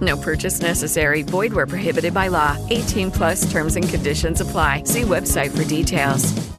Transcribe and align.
No 0.00 0.16
purchase 0.16 0.60
necessary. 0.60 1.22
Void 1.22 1.52
where 1.52 1.66
prohibited 1.66 2.14
by 2.14 2.28
law. 2.28 2.56
18 2.70 3.10
plus 3.10 3.50
terms 3.50 3.76
and 3.76 3.88
conditions 3.88 4.40
apply. 4.40 4.84
See 4.84 5.02
website 5.02 5.56
for 5.56 5.64
details. 5.64 6.50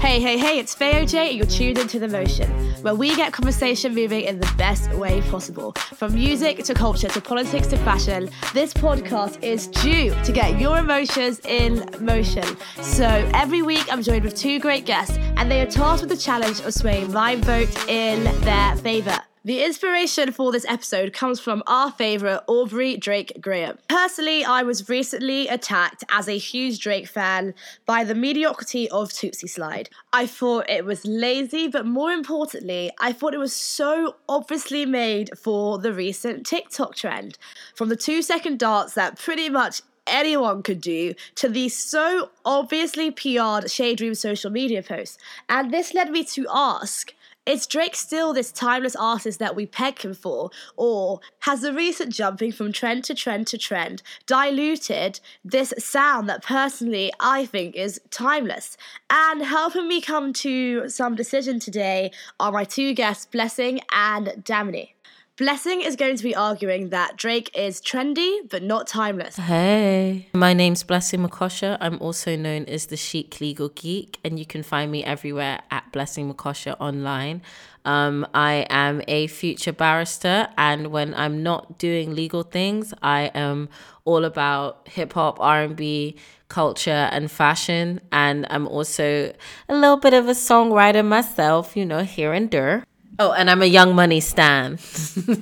Hey, 0.00 0.20
hey, 0.20 0.38
hey, 0.38 0.60
it's 0.60 0.76
Faye 0.76 1.04
OJ, 1.04 1.30
and 1.30 1.36
you're 1.36 1.46
tuned 1.46 1.76
into 1.76 1.98
The 1.98 2.06
Motion, 2.06 2.48
where 2.82 2.94
we 2.94 3.16
get 3.16 3.32
conversation 3.32 3.96
moving 3.96 4.22
in 4.22 4.38
the 4.38 4.50
best 4.56 4.92
way 4.92 5.20
possible. 5.22 5.72
From 5.72 6.14
music 6.14 6.62
to 6.64 6.72
culture 6.72 7.08
to 7.08 7.20
politics 7.20 7.66
to 7.68 7.76
fashion, 7.78 8.30
this 8.54 8.72
podcast 8.72 9.42
is 9.42 9.66
due 9.66 10.14
to 10.22 10.32
get 10.32 10.60
your 10.60 10.78
emotions 10.78 11.40
in 11.44 11.84
motion. 11.98 12.44
So 12.80 13.06
every 13.34 13.62
week 13.62 13.92
I'm 13.92 14.02
joined 14.02 14.22
with 14.22 14.36
two 14.36 14.60
great 14.60 14.86
guests, 14.86 15.18
and 15.36 15.50
they 15.50 15.60
are 15.62 15.66
tasked 15.66 16.02
with 16.02 16.10
the 16.10 16.16
challenge 16.16 16.60
of 16.60 16.72
swaying 16.72 17.12
my 17.12 17.34
vote 17.34 17.88
in 17.88 18.22
their 18.42 18.76
favour. 18.76 19.18
The 19.48 19.64
inspiration 19.64 20.30
for 20.30 20.52
this 20.52 20.66
episode 20.68 21.14
comes 21.14 21.40
from 21.40 21.62
our 21.66 21.90
favourite 21.90 22.42
Aubrey 22.48 22.98
Drake 22.98 23.32
Graham. 23.40 23.78
Personally, 23.88 24.44
I 24.44 24.62
was 24.62 24.90
recently 24.90 25.48
attacked 25.48 26.04
as 26.10 26.28
a 26.28 26.36
huge 26.36 26.80
Drake 26.80 27.08
fan 27.08 27.54
by 27.86 28.04
the 28.04 28.14
mediocrity 28.14 28.90
of 28.90 29.08
Toosie 29.08 29.48
Slide. 29.48 29.88
I 30.12 30.26
thought 30.26 30.68
it 30.68 30.84
was 30.84 31.06
lazy, 31.06 31.66
but 31.66 31.86
more 31.86 32.12
importantly, 32.12 32.92
I 33.00 33.14
thought 33.14 33.32
it 33.32 33.38
was 33.38 33.54
so 33.54 34.16
obviously 34.28 34.84
made 34.84 35.30
for 35.38 35.78
the 35.78 35.94
recent 35.94 36.44
TikTok 36.44 36.94
trend. 36.94 37.38
From 37.74 37.88
the 37.88 37.96
two 37.96 38.20
second 38.20 38.58
dance 38.58 38.92
that 38.92 39.18
pretty 39.18 39.48
much 39.48 39.80
anyone 40.06 40.62
could 40.62 40.82
do 40.82 41.14
to 41.36 41.48
the 41.48 41.70
so 41.70 42.30
obviously 42.44 43.10
PR'd 43.10 43.70
Shade 43.70 44.02
Room 44.02 44.14
social 44.14 44.50
media 44.50 44.82
posts. 44.82 45.16
And 45.48 45.72
this 45.72 45.94
led 45.94 46.10
me 46.10 46.24
to 46.24 46.46
ask 46.50 47.14
is 47.48 47.66
Drake 47.66 47.96
still 47.96 48.34
this 48.34 48.52
timeless 48.52 48.94
artist 48.94 49.38
that 49.38 49.56
we 49.56 49.64
peg 49.64 50.02
him 50.02 50.12
for? 50.12 50.50
Or 50.76 51.20
has 51.40 51.62
the 51.62 51.72
recent 51.72 52.12
jumping 52.12 52.52
from 52.52 52.72
trend 52.72 53.04
to 53.04 53.14
trend 53.14 53.46
to 53.48 53.58
trend 53.58 54.02
diluted 54.26 55.18
this 55.42 55.72
sound 55.78 56.28
that 56.28 56.42
personally 56.42 57.10
I 57.20 57.46
think 57.46 57.74
is 57.74 58.02
timeless? 58.10 58.76
And 59.08 59.42
helping 59.42 59.88
me 59.88 60.02
come 60.02 60.34
to 60.34 60.90
some 60.90 61.14
decision 61.14 61.58
today 61.58 62.12
are 62.38 62.52
my 62.52 62.64
two 62.64 62.92
guests, 62.92 63.24
Blessing 63.24 63.80
and 63.90 64.26
Damini. 64.44 64.90
Blessing 65.38 65.82
is 65.82 65.94
going 65.94 66.16
to 66.16 66.24
be 66.24 66.34
arguing 66.34 66.88
that 66.88 67.16
Drake 67.16 67.56
is 67.56 67.80
trendy 67.80 68.40
but 68.50 68.60
not 68.60 68.88
timeless. 68.88 69.36
Hey, 69.36 70.26
my 70.34 70.52
name's 70.52 70.82
Blessing 70.82 71.20
Makosha. 71.20 71.78
I'm 71.80 71.96
also 72.00 72.34
known 72.34 72.64
as 72.64 72.86
the 72.86 72.96
Chic 72.96 73.40
Legal 73.40 73.68
Geek, 73.68 74.18
and 74.24 74.36
you 74.36 74.44
can 74.44 74.64
find 74.64 74.90
me 74.90 75.04
everywhere 75.04 75.60
at 75.70 75.92
Blessing 75.92 76.28
Makosha 76.28 76.74
online. 76.80 77.42
Um, 77.84 78.26
I 78.34 78.66
am 78.68 79.00
a 79.06 79.28
future 79.28 79.72
barrister, 79.72 80.48
and 80.58 80.88
when 80.88 81.14
I'm 81.14 81.44
not 81.44 81.78
doing 81.78 82.16
legal 82.16 82.42
things, 82.42 82.92
I 83.00 83.30
am 83.32 83.68
all 84.04 84.24
about 84.24 84.88
hip 84.88 85.12
hop, 85.12 85.38
R 85.38 85.62
and 85.62 85.76
B, 85.76 86.16
culture, 86.48 87.08
and 87.12 87.30
fashion. 87.30 88.00
And 88.10 88.44
I'm 88.50 88.66
also 88.66 89.32
a 89.68 89.74
little 89.74 89.98
bit 89.98 90.14
of 90.14 90.26
a 90.26 90.32
songwriter 90.32 91.06
myself, 91.06 91.76
you 91.76 91.86
know, 91.86 92.02
here 92.02 92.32
and 92.32 92.50
there. 92.50 92.82
Oh, 93.20 93.32
and 93.32 93.50
I'm 93.50 93.62
a 93.62 93.66
Young 93.66 93.96
Money 93.96 94.20
stan. 94.20 94.78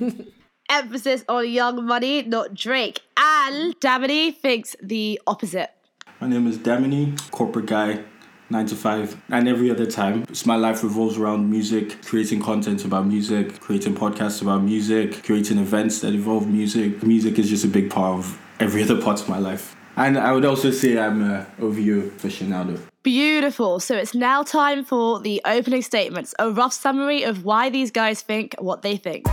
Emphasis 0.69 1.23
on 1.29 1.47
Young 1.47 1.85
Money, 1.85 2.23
not 2.23 2.55
Drake. 2.55 3.01
And 3.15 3.79
Damini 3.79 4.35
thinks 4.35 4.75
the 4.81 5.21
opposite. 5.27 5.69
My 6.19 6.27
name 6.27 6.47
is 6.47 6.57
Damini, 6.57 7.29
corporate 7.29 7.67
guy, 7.67 8.03
nine 8.49 8.65
to 8.65 8.75
five, 8.75 9.21
and 9.29 9.47
every 9.47 9.69
other 9.69 9.85
time. 9.85 10.23
It's 10.23 10.47
my 10.47 10.55
life 10.55 10.83
revolves 10.83 11.17
around 11.17 11.51
music, 11.51 12.01
creating 12.03 12.41
content 12.41 12.83
about 12.83 13.05
music, 13.05 13.59
creating 13.59 13.93
podcasts 13.93 14.41
about 14.41 14.63
music, 14.63 15.23
creating 15.23 15.59
events 15.59 16.01
that 16.01 16.15
involve 16.15 16.47
music. 16.47 17.03
Music 17.03 17.37
is 17.37 17.47
just 17.47 17.63
a 17.63 17.67
big 17.67 17.91
part 17.91 18.17
of 18.17 18.41
every 18.59 18.81
other 18.85 18.99
part 18.99 19.21
of 19.21 19.29
my 19.29 19.37
life. 19.37 19.75
And 19.97 20.17
I 20.17 20.31
would 20.31 20.45
also 20.45 20.71
say 20.71 20.97
I'm 20.97 21.21
uh, 21.21 21.45
a 21.59 21.61
OVO 21.61 22.09
aficionado. 22.09 22.79
Beautiful. 23.07 23.79
So 23.79 23.95
it's 23.95 24.13
now 24.13 24.43
time 24.43 24.83
for 24.83 25.21
the 25.21 25.41
opening 25.45 25.81
statements, 25.81 26.35
a 26.39 26.51
rough 26.51 26.73
summary 26.73 27.23
of 27.23 27.45
why 27.45 27.69
these 27.69 27.89
guys 27.89 28.21
think 28.21 28.53
what 28.59 28.81
they 28.81 28.97
think. 28.97 29.25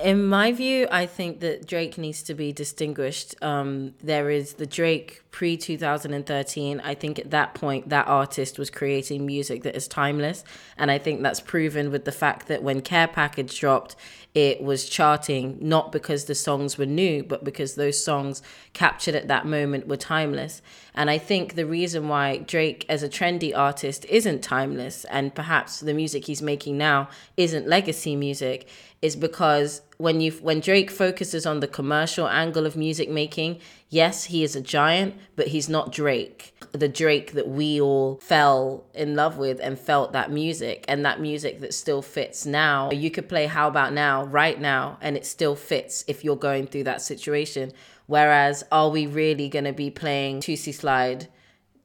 In 0.00 0.26
my 0.26 0.52
view, 0.52 0.86
I 0.92 1.06
think 1.06 1.40
that 1.40 1.66
Drake 1.66 1.98
needs 1.98 2.22
to 2.22 2.34
be 2.34 2.52
distinguished. 2.52 3.34
Um, 3.42 3.94
there 4.00 4.30
is 4.30 4.52
the 4.52 4.66
Drake 4.66 5.21
pre 5.32 5.56
2013. 5.56 6.80
I 6.84 6.94
think 6.94 7.18
at 7.18 7.30
that 7.30 7.54
point, 7.54 7.88
that 7.88 8.06
artist 8.06 8.58
was 8.58 8.70
creating 8.70 9.26
music 9.26 9.64
that 9.64 9.74
is 9.74 9.88
timeless. 9.88 10.44
And 10.76 10.90
I 10.90 10.98
think 10.98 11.22
that's 11.22 11.40
proven 11.40 11.90
with 11.90 12.04
the 12.04 12.12
fact 12.12 12.46
that 12.48 12.62
when 12.62 12.82
Care 12.82 13.08
Package 13.08 13.58
dropped, 13.58 13.96
it 14.34 14.62
was 14.62 14.88
charting 14.88 15.58
not 15.60 15.90
because 15.90 16.26
the 16.26 16.34
songs 16.34 16.78
were 16.78 16.86
new, 16.86 17.22
but 17.22 17.44
because 17.44 17.74
those 17.74 18.02
songs 18.02 18.42
captured 18.72 19.14
at 19.14 19.28
that 19.28 19.46
moment 19.46 19.88
were 19.88 19.96
timeless. 19.96 20.62
And 20.94 21.10
I 21.10 21.18
think 21.18 21.54
the 21.54 21.66
reason 21.66 22.08
why 22.08 22.38
Drake, 22.38 22.86
as 22.88 23.02
a 23.02 23.08
trendy 23.08 23.56
artist, 23.56 24.04
isn't 24.06 24.42
timeless, 24.42 25.04
and 25.06 25.34
perhaps 25.34 25.80
the 25.80 25.94
music 25.94 26.26
he's 26.26 26.42
making 26.42 26.78
now 26.78 27.08
isn't 27.36 27.66
legacy 27.66 28.16
music, 28.16 28.68
is 29.02 29.16
because 29.16 29.82
when 29.98 30.20
you 30.20 30.32
when 30.32 30.60
Drake 30.60 30.90
focuses 30.90 31.44
on 31.44 31.60
the 31.60 31.68
commercial 31.68 32.28
angle 32.28 32.64
of 32.66 32.76
music 32.76 33.10
making, 33.10 33.60
yes, 33.92 34.24
he 34.24 34.42
is 34.42 34.56
a 34.56 34.60
giant, 34.60 35.14
but 35.36 35.48
he's 35.48 35.68
not 35.68 35.92
Drake. 35.92 36.54
The 36.72 36.88
Drake 36.88 37.32
that 37.32 37.48
we 37.48 37.80
all 37.80 38.18
fell 38.22 38.84
in 38.94 39.14
love 39.14 39.36
with 39.36 39.60
and 39.62 39.78
felt 39.78 40.12
that 40.14 40.32
music 40.32 40.84
and 40.88 41.04
that 41.04 41.20
music 41.20 41.60
that 41.60 41.74
still 41.74 42.00
fits 42.00 42.46
now. 42.46 42.90
You 42.90 43.10
could 43.10 43.28
play 43.28 43.46
How 43.46 43.68
About 43.68 43.92
Now 43.92 44.24
right 44.24 44.58
now 44.58 44.96
and 45.02 45.16
it 45.16 45.26
still 45.26 45.54
fits 45.54 46.04
if 46.08 46.24
you're 46.24 46.36
going 46.36 46.66
through 46.66 46.84
that 46.84 47.02
situation. 47.02 47.72
Whereas, 48.06 48.64
are 48.72 48.88
we 48.88 49.06
really 49.06 49.48
going 49.48 49.66
to 49.66 49.72
be 49.72 49.90
playing 49.90 50.40
Toosie 50.40 50.74
Slide 50.74 51.28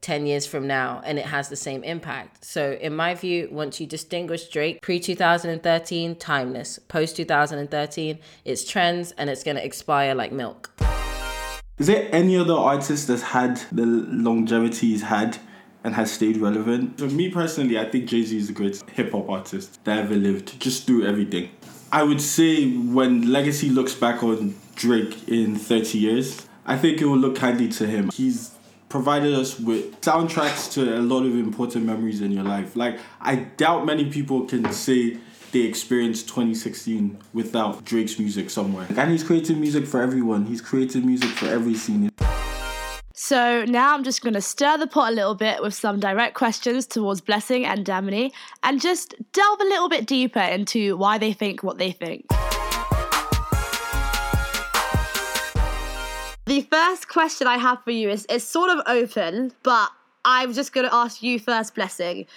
10 0.02 0.26
years 0.26 0.46
from 0.46 0.68
now 0.68 1.02
and 1.04 1.20
it 1.20 1.26
has 1.26 1.50
the 1.50 1.56
same 1.56 1.84
impact. 1.84 2.46
So, 2.46 2.78
in 2.80 2.96
my 2.96 3.16
view, 3.16 3.50
once 3.52 3.82
you 3.82 3.88
distinguish 3.88 4.48
Drake 4.48 4.82
pre 4.82 5.00
2013, 5.00 6.16
timeless. 6.16 6.80
Post 6.80 7.18
2013, 7.18 8.20
it's 8.46 8.64
trends 8.64 9.12
and 9.18 9.30
it's 9.30 9.44
going 9.44 9.58
to 9.58 9.66
expire 9.66 10.16
like 10.16 10.32
milk. 10.32 10.72
Is 11.78 11.86
there 11.86 12.10
any 12.12 12.36
other 12.36 12.56
artist 12.56 13.08
that's 13.08 13.22
had 13.22 13.58
the 13.72 13.86
longevity 13.86 14.88
he's 14.88 15.04
had 15.04 15.38
and 15.84 15.94
has 15.94 16.12
stayed 16.12 16.38
relevant? 16.38 16.98
For 16.98 17.06
me 17.06 17.30
personally, 17.30 17.78
I 17.78 17.86
think 17.86 18.08
Jay 18.08 18.24
Z 18.24 18.36
is 18.36 18.48
the 18.48 18.54
greatest 18.54 18.90
hip 18.90 19.12
hop 19.12 19.30
artist 19.30 19.84
that 19.84 20.00
ever 20.00 20.16
lived, 20.16 20.60
just 20.60 20.88
through 20.88 21.06
everything. 21.06 21.52
I 21.92 22.02
would 22.02 22.20
say 22.20 22.72
when 22.74 23.32
Legacy 23.32 23.70
looks 23.70 23.94
back 23.94 24.24
on 24.24 24.56
Drake 24.74 25.30
in 25.30 25.56
30 25.56 26.00
years, 26.00 26.48
I 26.66 26.78
think 26.80 27.00
it 27.00 27.06
will 27.06 27.18
look 27.18 27.36
kindly 27.36 27.68
to 27.70 27.86
him. 27.86 28.10
He's 28.12 28.56
provided 28.90 29.36
us 29.36 29.60
with 29.60 30.02
soundtracks 30.02 30.74
to 30.74 30.98
a 30.98 31.02
lot 31.02 31.28
of 31.28 31.36
important 31.36 31.86
memories 31.86 32.22
in 32.22 32.32
your 32.32 32.44
life. 32.44 32.76
Like, 32.76 33.00
I 33.22 33.36
doubt 33.36 33.86
many 33.86 34.10
people 34.10 34.46
can 34.46 34.72
say 34.74 35.20
they 35.58 35.68
experienced 35.68 36.28
2016 36.28 37.18
without 37.34 37.84
Drake's 37.84 38.20
music 38.20 38.50
somewhere. 38.50 38.86
And 38.96 39.12
he's 39.12 39.24
created 39.24 39.58
music 39.58 39.88
for 39.88 40.02
everyone, 40.02 40.46
he's 40.46 40.62
created 40.62 41.04
music 41.04 41.30
for 41.30 41.48
every 41.48 41.74
scene. 41.74 42.12
So 43.14 43.66
now 43.66 43.96
I'm 43.96 44.04
just 44.04 44.22
going 44.22 44.36
to 44.36 44.42
stir 44.42 44.78
the 44.78 44.86
pot 44.86 45.12
a 45.12 45.16
little 45.16 45.34
bit 45.34 45.62
with 45.62 45.74
some 45.74 46.00
direct 46.00 46.36
questions 46.36 46.86
towards 46.86 47.22
Blessing 47.22 47.66
and 47.66 47.84
Damini 47.84 48.32
and 48.62 48.80
just 48.80 49.16
delve 49.34 49.60
a 49.60 49.64
little 49.64 49.90
bit 49.90 50.06
deeper 50.06 50.40
into 50.40 50.96
why 50.96 51.18
they 51.18 51.34
think 51.34 51.64
what 51.64 51.80
they 51.80 51.92
think. 51.92 52.28
The 56.46 56.62
first 56.72 57.10
question 57.10 57.48
I 57.48 57.58
have 57.58 57.84
for 57.84 57.92
you 57.92 58.10
is, 58.10 58.26
is 58.26 58.44
sort 58.44 58.70
of 58.70 58.84
open, 58.86 59.52
but 59.64 59.90
I'm 60.24 60.54
just 60.54 60.72
going 60.72 60.88
to 60.88 60.94
ask 60.94 61.24
you 61.24 61.40
first, 61.40 61.74
Blessing. 61.74 62.28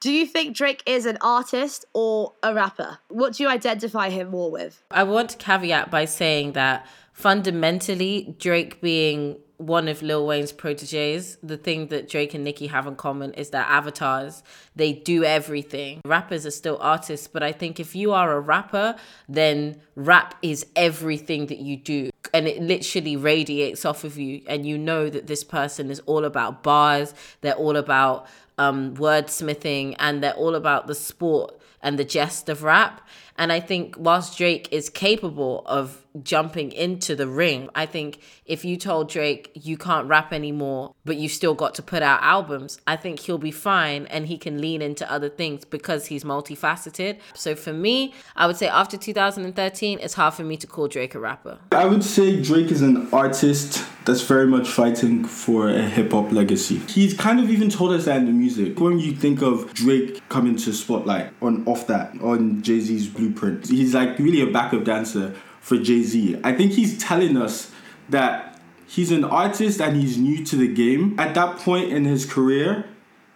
Do 0.00 0.12
you 0.12 0.26
think 0.26 0.56
Drake 0.56 0.84
is 0.86 1.06
an 1.06 1.18
artist 1.20 1.84
or 1.92 2.34
a 2.40 2.54
rapper? 2.54 2.98
What 3.08 3.34
do 3.34 3.42
you 3.42 3.48
identify 3.48 4.10
him 4.10 4.28
more 4.28 4.48
with? 4.48 4.84
I 4.92 5.02
want 5.02 5.30
to 5.30 5.36
caveat 5.36 5.90
by 5.90 6.04
saying 6.04 6.52
that 6.52 6.86
fundamentally, 7.12 8.36
Drake 8.38 8.80
being 8.80 9.38
one 9.56 9.88
of 9.88 10.00
Lil 10.02 10.24
Wayne's 10.24 10.52
proteges, 10.52 11.36
the 11.42 11.56
thing 11.56 11.88
that 11.88 12.08
Drake 12.08 12.32
and 12.32 12.44
Nicki 12.44 12.68
have 12.68 12.86
in 12.86 12.94
common 12.94 13.34
is 13.34 13.50
that 13.50 13.68
avatars. 13.68 14.44
They 14.76 14.92
do 14.92 15.24
everything. 15.24 16.00
Rappers 16.04 16.46
are 16.46 16.52
still 16.52 16.78
artists, 16.80 17.26
but 17.26 17.42
I 17.42 17.50
think 17.50 17.80
if 17.80 17.96
you 17.96 18.12
are 18.12 18.36
a 18.36 18.38
rapper, 18.38 18.94
then 19.28 19.80
rap 19.96 20.36
is 20.42 20.64
everything 20.76 21.46
that 21.46 21.58
you 21.58 21.76
do. 21.76 22.10
and 22.34 22.46
it 22.46 22.62
literally 22.62 23.16
radiates 23.16 23.84
off 23.84 24.04
of 24.04 24.18
you 24.18 24.42
and 24.46 24.66
you 24.66 24.76
know 24.76 25.08
that 25.08 25.26
this 25.26 25.42
person 25.42 25.90
is 25.90 25.98
all 26.00 26.26
about 26.26 26.62
bars 26.62 27.14
they're 27.40 27.54
all 27.54 27.74
about 27.76 28.26
um, 28.58 28.94
wordsmithing 28.96 29.94
and 29.98 30.22
they're 30.22 30.34
all 30.34 30.54
about 30.54 30.86
the 30.86 30.94
sport 30.94 31.58
and 31.82 31.98
the 31.98 32.04
jest 32.04 32.48
of 32.48 32.62
rap 32.62 33.06
and 33.38 33.52
i 33.52 33.60
think 33.60 33.94
whilst 33.98 34.36
drake 34.36 34.68
is 34.70 34.90
capable 34.90 35.62
of 35.66 36.04
jumping 36.22 36.72
into 36.72 37.14
the 37.16 37.26
ring. 37.26 37.68
I 37.74 37.86
think 37.86 38.20
if 38.44 38.64
you 38.64 38.76
told 38.76 39.08
Drake 39.08 39.50
you 39.54 39.76
can't 39.76 40.08
rap 40.08 40.32
anymore, 40.32 40.94
but 41.04 41.16
you 41.16 41.28
still 41.28 41.54
got 41.54 41.74
to 41.76 41.82
put 41.82 42.02
out 42.02 42.22
albums, 42.22 42.80
I 42.86 42.96
think 42.96 43.20
he'll 43.20 43.38
be 43.38 43.50
fine 43.50 44.06
and 44.06 44.26
he 44.26 44.38
can 44.38 44.60
lean 44.60 44.82
into 44.82 45.10
other 45.10 45.28
things 45.28 45.64
because 45.64 46.06
he's 46.06 46.24
multifaceted. 46.24 47.18
So 47.34 47.54
for 47.54 47.72
me, 47.72 48.14
I 48.36 48.46
would 48.46 48.56
say 48.56 48.68
after 48.68 48.96
2013, 48.96 49.98
it's 50.00 50.14
hard 50.14 50.34
for 50.34 50.44
me 50.44 50.56
to 50.56 50.66
call 50.66 50.88
Drake 50.88 51.14
a 51.14 51.20
rapper. 51.20 51.58
I 51.72 51.86
would 51.86 52.04
say 52.04 52.40
Drake 52.40 52.70
is 52.70 52.82
an 52.82 53.08
artist 53.12 53.84
that's 54.04 54.22
very 54.22 54.46
much 54.46 54.68
fighting 54.68 55.24
for 55.24 55.68
a 55.68 55.82
hip 55.82 56.12
hop 56.12 56.32
legacy. 56.32 56.78
He's 56.88 57.12
kind 57.12 57.40
of 57.40 57.50
even 57.50 57.68
told 57.68 57.92
us 57.92 58.06
that 58.06 58.16
in 58.16 58.26
the 58.26 58.32
music. 58.32 58.80
When 58.80 58.98
you 58.98 59.12
think 59.12 59.42
of 59.42 59.72
Drake 59.74 60.26
coming 60.30 60.56
to 60.56 60.72
spotlight 60.72 61.32
on 61.42 61.66
off 61.66 61.86
that 61.88 62.18
on 62.22 62.62
Jay 62.62 62.80
Z's 62.80 63.06
Blueprint, 63.32 63.68
he's 63.68 63.94
like 63.94 64.18
really 64.18 64.40
a 64.40 64.46
backup 64.46 64.84
dancer 64.84 65.34
for 65.60 65.76
Jay 65.76 66.02
Z. 66.02 66.40
I 66.44 66.52
think 66.52 66.72
he's 66.72 66.98
telling 66.98 67.36
us 67.36 67.70
that 68.08 68.60
he's 68.86 69.10
an 69.12 69.24
artist 69.24 69.80
and 69.80 69.96
he's 69.96 70.16
new 70.18 70.44
to 70.44 70.56
the 70.56 70.68
game. 70.68 71.18
At 71.18 71.34
that 71.34 71.58
point 71.58 71.92
in 71.92 72.04
his 72.04 72.24
career, 72.24 72.86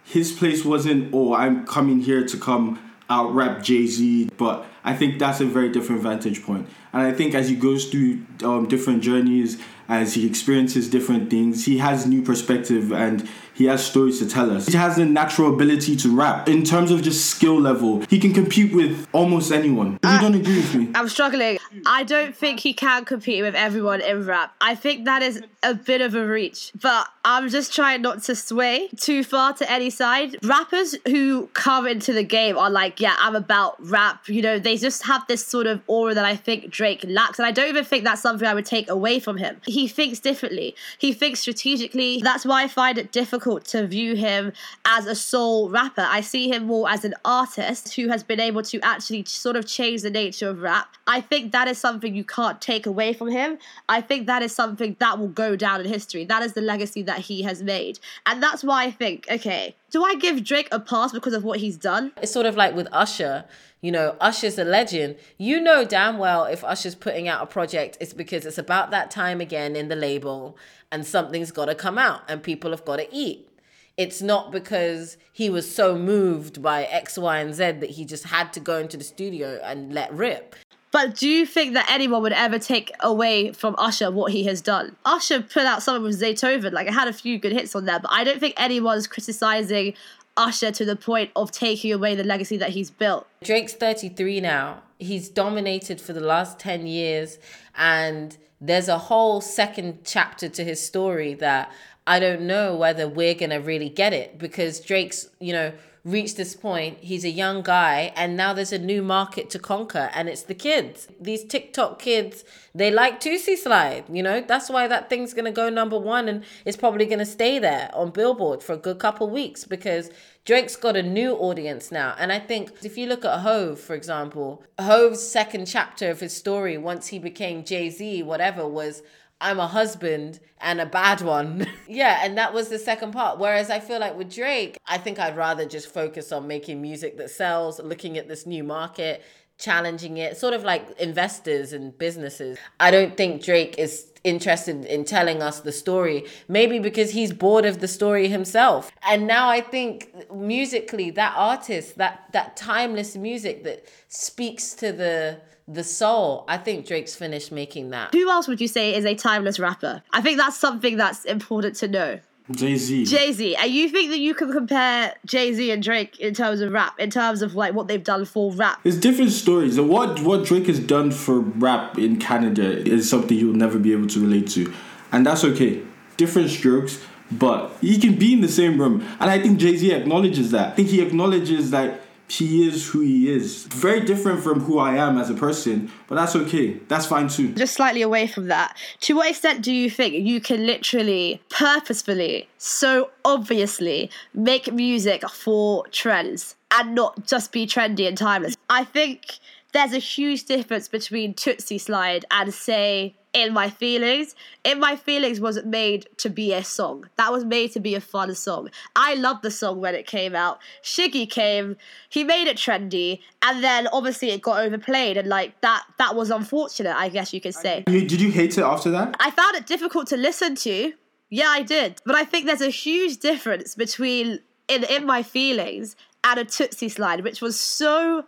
his 0.03 0.31
place 0.31 0.65
wasn't, 0.65 1.13
oh, 1.13 1.33
I'm 1.33 1.65
coming 1.65 2.01
here 2.01 2.25
to 2.25 2.37
come 2.37 2.79
out 3.09 3.33
rap 3.33 3.61
Jay 3.61 3.85
Z, 3.85 4.29
but 4.37 4.65
I 4.83 4.93
think 4.95 5.19
that's 5.19 5.39
a 5.39 5.45
very 5.45 5.69
different 5.69 6.01
vantage 6.01 6.43
point. 6.43 6.67
And 6.91 7.01
I 7.01 7.11
think 7.11 7.35
as 7.35 7.49
he 7.49 7.55
goes 7.55 7.85
through 7.85 8.25
um, 8.43 8.67
different 8.67 9.01
journeys, 9.01 9.61
as 9.87 10.13
he 10.13 10.25
experiences 10.25 10.89
different 10.89 11.29
things, 11.29 11.65
he 11.65 11.77
has 11.77 12.05
new 12.05 12.21
perspective 12.21 12.91
and 12.91 13.27
he 13.53 13.65
has 13.65 13.85
stories 13.85 14.19
to 14.19 14.27
tell 14.27 14.55
us. 14.55 14.67
He 14.67 14.77
has 14.77 14.97
a 14.97 15.05
natural 15.05 15.53
ability 15.53 15.95
to 15.97 16.15
rap. 16.15 16.49
In 16.49 16.63
terms 16.63 16.91
of 16.91 17.01
just 17.01 17.25
skill 17.27 17.59
level, 17.59 18.01
he 18.09 18.19
can 18.19 18.33
compete 18.33 18.73
with 18.73 19.07
almost 19.13 19.51
anyone. 19.51 19.93
You 20.03 20.19
don't 20.19 20.35
agree 20.35 20.57
with 20.57 20.75
me? 20.75 20.89
I'm 20.95 21.07
struggling. 21.07 21.59
I 21.85 22.03
don't 22.03 22.35
think 22.35 22.61
he 22.61 22.73
can 22.73 23.05
compete 23.05 23.43
with 23.43 23.55
everyone 23.55 24.01
in 24.01 24.25
rap. 24.25 24.55
I 24.59 24.75
think 24.75 25.05
that 25.05 25.21
is 25.21 25.41
a 25.61 25.73
bit 25.73 26.01
of 26.01 26.15
a 26.15 26.25
reach, 26.25 26.71
but 26.81 27.07
I'm 27.23 27.47
just 27.49 27.73
trying 27.73 28.01
not 28.01 28.23
to 28.23 28.35
sway 28.35 28.89
too 28.97 29.23
far 29.23 29.53
to 29.53 29.71
any 29.71 29.89
side. 29.89 30.37
Rappers 30.43 30.95
who 31.07 31.47
come 31.53 31.87
into 31.87 32.11
the 32.11 32.23
game 32.23 32.57
are 32.57 32.69
like, 32.69 32.99
yeah, 32.99 33.15
I'm 33.19 33.35
about 33.35 33.75
rap. 33.79 34.27
You 34.27 34.41
know, 34.41 34.59
they 34.59 34.77
just 34.77 35.05
have 35.05 35.25
this 35.27 35.45
sort 35.45 35.67
of 35.67 35.81
aura 35.87 36.13
that 36.15 36.25
I 36.25 36.35
think 36.35 36.69
Drake 36.69 37.05
lacks. 37.07 37.39
And 37.39 37.45
I 37.45 37.51
don't 37.51 37.69
even 37.69 37.85
think 37.85 38.03
that's 38.03 38.21
something 38.21 38.47
I 38.47 38.53
would 38.53 38.65
take 38.65 38.89
away 38.89 39.19
from 39.19 39.37
him. 39.37 39.61
He 39.65 39.87
thinks 39.87 40.19
differently, 40.19 40.75
he 40.97 41.13
thinks 41.13 41.41
strategically. 41.41 42.19
That's 42.21 42.45
why 42.45 42.63
I 42.63 42.67
find 42.67 42.97
it 42.97 43.11
difficult 43.11 43.42
difficult 43.43 43.65
to 43.65 43.85
view 43.85 44.15
him 44.15 44.53
as 44.85 45.05
a 45.05 45.15
sole 45.15 45.69
rapper. 45.69 46.05
I 46.07 46.21
see 46.21 46.49
him 46.49 46.65
more 46.65 46.89
as 46.89 47.03
an 47.03 47.13
artist 47.25 47.93
who 47.95 48.07
has 48.07 48.23
been 48.23 48.39
able 48.39 48.61
to 48.63 48.79
actually 48.81 49.25
sort 49.25 49.55
of 49.57 49.65
change 49.65 50.01
the 50.01 50.09
nature 50.09 50.49
of 50.49 50.61
rap. 50.61 50.87
I 51.07 51.19
think 51.19 51.51
that 51.51 51.67
is 51.67 51.77
something 51.77 52.15
you 52.15 52.23
can't 52.23 52.61
take 52.61 52.85
away 52.85 53.13
from 53.13 53.29
him. 53.29 53.57
I 53.89 53.99
think 53.99 54.27
that 54.27 54.41
is 54.41 54.55
something 54.55 54.95
that 54.99 55.19
will 55.19 55.27
go 55.27 55.55
down 55.57 55.81
in 55.81 55.87
history. 55.87 56.23
That 56.23 56.41
is 56.41 56.53
the 56.53 56.61
legacy 56.61 57.03
that 57.03 57.19
he 57.19 57.43
has 57.43 57.61
made. 57.61 57.99
And 58.25 58.41
that's 58.41 58.63
why 58.63 58.85
I 58.85 58.91
think, 58.91 59.27
okay, 59.29 59.75
do 59.91 60.03
I 60.03 60.15
give 60.15 60.43
Drake 60.43 60.69
a 60.71 60.79
pass 60.79 61.11
because 61.11 61.33
of 61.33 61.43
what 61.43 61.59
he's 61.59 61.77
done? 61.77 62.13
It's 62.21 62.31
sort 62.31 62.45
of 62.45 62.55
like 62.55 62.75
with 62.75 62.87
Usher. 62.91 63.45
You 63.81 63.91
know, 63.91 64.15
Usher's 64.21 64.57
a 64.57 64.63
legend. 64.63 65.17
You 65.37 65.59
know 65.59 65.83
damn 65.83 66.17
well 66.17 66.45
if 66.45 66.63
Usher's 66.63 66.95
putting 66.95 67.27
out 67.27 67.43
a 67.43 67.45
project, 67.45 67.97
it's 67.99 68.13
because 68.13 68.45
it's 68.45 68.57
about 68.57 68.91
that 68.91 69.11
time 69.11 69.41
again 69.41 69.75
in 69.75 69.89
the 69.89 69.95
label 69.97 70.57
and 70.93 71.05
something's 71.05 71.51
got 71.51 71.65
to 71.65 71.75
come 71.75 71.97
out 71.97 72.21
and 72.29 72.43
people 72.43 72.69
have 72.69 72.85
got 72.85 72.97
to 72.97 73.07
eat. 73.11 73.49
It's 73.97 74.21
not 74.21 74.51
because 74.51 75.17
he 75.33 75.49
was 75.49 75.73
so 75.73 75.97
moved 75.97 76.61
by 76.61 76.83
X, 76.83 77.17
Y, 77.17 77.39
and 77.39 77.53
Z 77.53 77.71
that 77.71 77.89
he 77.89 78.05
just 78.05 78.25
had 78.25 78.53
to 78.53 78.59
go 78.59 78.77
into 78.77 78.95
the 78.95 79.03
studio 79.03 79.59
and 79.63 79.91
let 79.91 80.13
rip. 80.13 80.55
But 80.91 81.15
do 81.15 81.27
you 81.27 81.47
think 81.47 81.73
that 81.73 81.89
anyone 81.89 82.21
would 82.21 82.33
ever 82.33 82.59
take 82.59 82.91
away 82.99 83.51
from 83.53 83.75
Usher 83.79 84.11
what 84.11 84.31
he 84.31 84.43
has 84.43 84.61
done? 84.61 84.95
Usher 85.03 85.41
put 85.41 85.63
out 85.63 85.81
something 85.81 86.03
with 86.03 86.21
Zaytoven, 86.21 86.71
like 86.71 86.87
it 86.87 86.93
had 86.93 87.07
a 87.07 87.13
few 87.13 87.39
good 87.39 87.51
hits 87.51 87.75
on 87.75 87.85
there, 87.85 87.99
but 87.99 88.11
I 88.11 88.23
don't 88.23 88.39
think 88.39 88.53
anyone's 88.57 89.07
criticizing 89.07 89.95
Usher 90.37 90.71
to 90.71 90.85
the 90.85 90.95
point 90.95 91.31
of 91.35 91.51
taking 91.51 91.91
away 91.91 92.13
the 92.13 92.23
legacy 92.23 92.57
that 92.57 92.69
he's 92.69 92.91
built. 92.91 93.25
Drake's 93.43 93.73
33 93.73 94.41
now. 94.41 94.83
He's 95.03 95.29
dominated 95.29 95.99
for 95.99 96.13
the 96.13 96.21
last 96.21 96.59
10 96.59 96.87
years, 96.87 97.37
and 97.75 98.37
there's 98.59 98.87
a 98.87 98.97
whole 98.97 99.41
second 99.41 99.99
chapter 100.05 100.47
to 100.49 100.63
his 100.63 100.83
story 100.83 101.33
that 101.35 101.71
I 102.07 102.19
don't 102.19 102.41
know 102.41 102.75
whether 102.75 103.07
we're 103.07 103.33
going 103.33 103.49
to 103.51 103.57
really 103.57 103.89
get 103.89 104.13
it 104.13 104.37
because 104.37 104.79
Drake's, 104.79 105.27
you 105.39 105.53
know, 105.53 105.73
reached 106.05 106.35
this 106.35 106.53
point. 106.53 106.97
He's 106.99 107.23
a 107.23 107.29
young 107.29 107.61
guy, 107.61 108.11
and 108.15 108.35
now 108.35 108.53
there's 108.53 108.73
a 108.73 108.77
new 108.77 109.01
market 109.01 109.49
to 109.51 109.59
conquer, 109.59 110.09
and 110.13 110.27
it's 110.27 110.43
the 110.43 110.53
kids. 110.53 111.07
These 111.19 111.45
TikTok 111.45 111.99
kids, 111.99 112.43
they 112.75 112.91
like 112.91 113.21
Toosie 113.21 113.57
Slide, 113.57 114.03
you 114.09 114.21
know? 114.21 114.41
That's 114.41 114.69
why 114.69 114.87
that 114.87 115.09
thing's 115.09 115.33
gonna 115.33 115.51
go 115.51 115.69
number 115.69 115.97
one, 115.97 116.27
and 116.27 116.43
it's 116.65 116.75
probably 116.75 117.05
gonna 117.05 117.25
stay 117.25 117.57
there 117.57 117.89
on 117.93 118.09
Billboard 118.09 118.61
for 118.61 118.73
a 118.73 118.77
good 118.77 118.99
couple 118.99 119.29
weeks 119.29 119.63
because 119.63 120.11
Drake's 120.43 120.75
got 120.75 120.97
a 120.97 121.03
new 121.03 121.35
audience 121.35 121.89
now. 121.89 122.15
And 122.19 122.33
I 122.33 122.39
think 122.39 122.83
if 122.83 122.97
you 122.97 123.07
look 123.07 123.23
at 123.23 123.39
Hove, 123.39 123.79
for 123.79 123.95
example, 123.95 124.61
Hove's 124.77 125.25
second 125.25 125.67
chapter 125.67 126.09
of 126.09 126.19
his 126.19 126.35
story, 126.35 126.77
once 126.77 127.07
he 127.07 127.19
became 127.19 127.63
Jay 127.63 127.89
Z, 127.89 128.23
whatever, 128.23 128.67
was 128.67 129.03
I'm 129.43 129.59
a 129.59 129.67
husband 129.67 130.39
and 130.61 130.79
a 130.79 130.85
bad 130.85 131.21
one. 131.21 131.67
yeah, 131.87 132.21
and 132.23 132.37
that 132.37 132.53
was 132.53 132.69
the 132.69 132.79
second 132.79 133.11
part. 133.11 133.39
Whereas 133.39 133.69
I 133.69 133.81
feel 133.81 133.99
like 133.99 134.17
with 134.17 134.33
Drake, 134.33 134.77
I 134.87 134.97
think 134.97 135.19
I'd 135.19 135.35
rather 135.35 135.65
just 135.65 135.93
focus 135.93 136.31
on 136.31 136.47
making 136.47 136.81
music 136.81 137.17
that 137.17 137.29
sells, 137.29 137.79
looking 137.79 138.17
at 138.17 138.29
this 138.29 138.45
new 138.45 138.63
market, 138.63 139.21
challenging 139.57 140.17
it, 140.17 140.37
sort 140.37 140.53
of 140.53 140.63
like 140.63 140.97
investors 140.97 141.73
and 141.73 141.95
businesses. 141.97 142.57
I 142.79 142.89
don't 142.89 143.17
think 143.17 143.43
Drake 143.43 143.77
is 143.77 144.07
interested 144.23 144.85
in 144.85 145.03
telling 145.03 145.41
us 145.41 145.59
the 145.59 145.73
story, 145.73 146.25
maybe 146.47 146.79
because 146.79 147.11
he's 147.11 147.33
bored 147.33 147.65
of 147.65 147.81
the 147.81 147.87
story 147.89 148.29
himself. 148.29 148.91
And 149.05 149.27
now 149.27 149.49
I 149.49 149.59
think 149.59 150.31
musically, 150.33 151.11
that 151.11 151.33
artist, 151.35 151.97
that 151.97 152.29
that 152.31 152.55
timeless 152.55 153.17
music 153.17 153.65
that 153.65 153.89
speaks 154.07 154.73
to 154.75 154.93
the 154.93 155.41
the 155.67 155.83
soul, 155.83 156.45
I 156.47 156.57
think 156.57 156.85
Drake's 156.85 157.15
finished 157.15 157.51
making 157.51 157.91
that. 157.91 158.13
Who 158.13 158.29
else 158.29 158.47
would 158.47 158.59
you 158.59 158.67
say 158.67 158.95
is 158.95 159.05
a 159.05 159.15
timeless 159.15 159.59
rapper? 159.59 160.03
I 160.11 160.21
think 160.21 160.37
that's 160.37 160.57
something 160.57 160.97
that's 160.97 161.25
important 161.25 161.75
to 161.77 161.87
know. 161.87 162.19
Jay 162.51 162.75
Z. 162.75 163.05
Jay 163.05 163.31
Z. 163.31 163.55
And 163.55 163.71
you 163.71 163.87
think 163.87 164.09
that 164.09 164.19
you 164.19 164.33
can 164.33 164.51
compare 164.51 165.15
Jay 165.25 165.53
Z 165.53 165.71
and 165.71 165.81
Drake 165.81 166.19
in 166.19 166.33
terms 166.33 166.59
of 166.59 166.73
rap, 166.73 166.99
in 166.99 167.09
terms 167.09 167.41
of 167.41 167.55
like 167.55 167.73
what 167.73 167.87
they've 167.87 168.03
done 168.03 168.25
for 168.25 168.51
rap? 168.51 168.81
It's 168.83 168.97
different 168.97 169.31
stories. 169.31 169.79
What 169.79 170.19
what 170.21 170.43
Drake 170.43 170.67
has 170.67 170.79
done 170.79 171.11
for 171.11 171.39
rap 171.39 171.97
in 171.97 172.19
Canada 172.19 172.85
is 172.85 173.09
something 173.09 173.37
you'll 173.37 173.55
never 173.55 173.79
be 173.79 173.93
able 173.93 174.07
to 174.07 174.19
relate 174.19 174.49
to, 174.51 174.73
and 175.13 175.25
that's 175.25 175.45
okay. 175.45 175.81
Different 176.17 176.49
strokes, 176.49 177.01
but 177.31 177.71
he 177.79 177.97
can 177.97 178.15
be 178.15 178.33
in 178.33 178.41
the 178.41 178.49
same 178.49 178.77
room, 178.77 179.07
and 179.21 179.29
I 179.29 179.41
think 179.41 179.57
Jay 179.57 179.77
Z 179.77 179.93
acknowledges 179.93 180.51
that. 180.51 180.73
I 180.73 180.75
think 180.75 180.89
he 180.89 181.01
acknowledges 181.01 181.71
that 181.71 182.01
he 182.27 182.67
is 182.67 182.87
who 182.87 183.01
he 183.01 183.29
is. 183.29 183.65
Very 183.65 184.01
different 184.01 184.41
from 184.41 184.61
who 184.61 184.79
I 184.79 184.95
am 184.95 185.17
as 185.17 185.29
a 185.29 185.33
person, 185.33 185.91
but 186.07 186.15
that's 186.15 186.35
okay. 186.35 186.73
That's 186.87 187.05
fine 187.05 187.27
too. 187.27 187.53
Just 187.53 187.75
slightly 187.75 188.01
away 188.01 188.27
from 188.27 188.47
that. 188.47 188.75
To 189.01 189.15
what 189.15 189.29
extent 189.29 189.61
do 189.61 189.71
you 189.71 189.89
think 189.89 190.15
you 190.15 190.41
can 190.41 190.65
literally, 190.65 191.41
purposefully, 191.49 192.47
so 192.57 193.11
obviously 193.23 194.09
make 194.33 194.73
music 194.73 195.27
for 195.29 195.85
trends 195.87 196.55
and 196.71 196.95
not 196.95 197.27
just 197.27 197.51
be 197.51 197.67
trendy 197.67 198.07
and 198.07 198.17
timeless? 198.17 198.55
I 198.69 198.83
think 198.83 199.39
there's 199.73 199.93
a 199.93 199.99
huge 199.99 200.45
difference 200.45 200.87
between 200.87 201.33
Toosie 201.33 201.81
Slide 201.81 202.25
and, 202.31 202.53
say, 202.53 203.15
in 203.33 203.53
my 203.53 203.69
feelings. 203.69 204.35
In 204.63 204.79
my 204.79 204.95
feelings 204.95 205.39
wasn't 205.39 205.67
made 205.67 206.07
to 206.17 206.29
be 206.29 206.53
a 206.53 206.63
song. 206.63 207.09
That 207.17 207.31
was 207.31 207.43
made 207.43 207.71
to 207.73 207.79
be 207.79 207.95
a 207.95 208.01
fun 208.01 208.33
song. 208.35 208.69
I 208.95 209.15
loved 209.15 209.41
the 209.41 209.51
song 209.51 209.79
when 209.79 209.95
it 209.95 210.07
came 210.07 210.35
out. 210.35 210.59
Shiggy 210.83 211.29
came, 211.29 211.75
he 212.09 212.23
made 212.23 212.47
it 212.47 212.57
trendy, 212.57 213.19
and 213.41 213.63
then 213.63 213.87
obviously 213.87 214.29
it 214.29 214.41
got 214.41 214.63
overplayed, 214.63 215.17
and 215.17 215.27
like 215.27 215.59
that 215.61 215.83
that 215.97 216.15
was 216.15 216.29
unfortunate, 216.29 216.95
I 216.95 217.09
guess 217.09 217.33
you 217.33 217.41
could 217.41 217.55
say. 217.55 217.83
You, 217.87 218.07
did 218.07 218.21
you 218.21 218.31
hate 218.31 218.57
it 218.57 218.63
after 218.63 218.89
that? 218.91 219.15
I 219.19 219.31
found 219.31 219.55
it 219.55 219.65
difficult 219.65 220.07
to 220.07 220.17
listen 220.17 220.55
to. 220.55 220.93
Yeah, 221.29 221.47
I 221.49 221.63
did. 221.63 222.01
But 222.05 222.15
I 222.15 222.25
think 222.25 222.45
there's 222.45 222.61
a 222.61 222.69
huge 222.69 223.17
difference 223.17 223.75
between 223.75 224.39
in 224.67 224.83
in 224.83 225.05
my 225.05 225.23
feelings 225.23 225.95
and 226.23 226.39
a 226.39 226.45
Toosie 226.45 226.91
slide, 226.91 227.23
which 227.23 227.41
was 227.41 227.59
so 227.59 228.25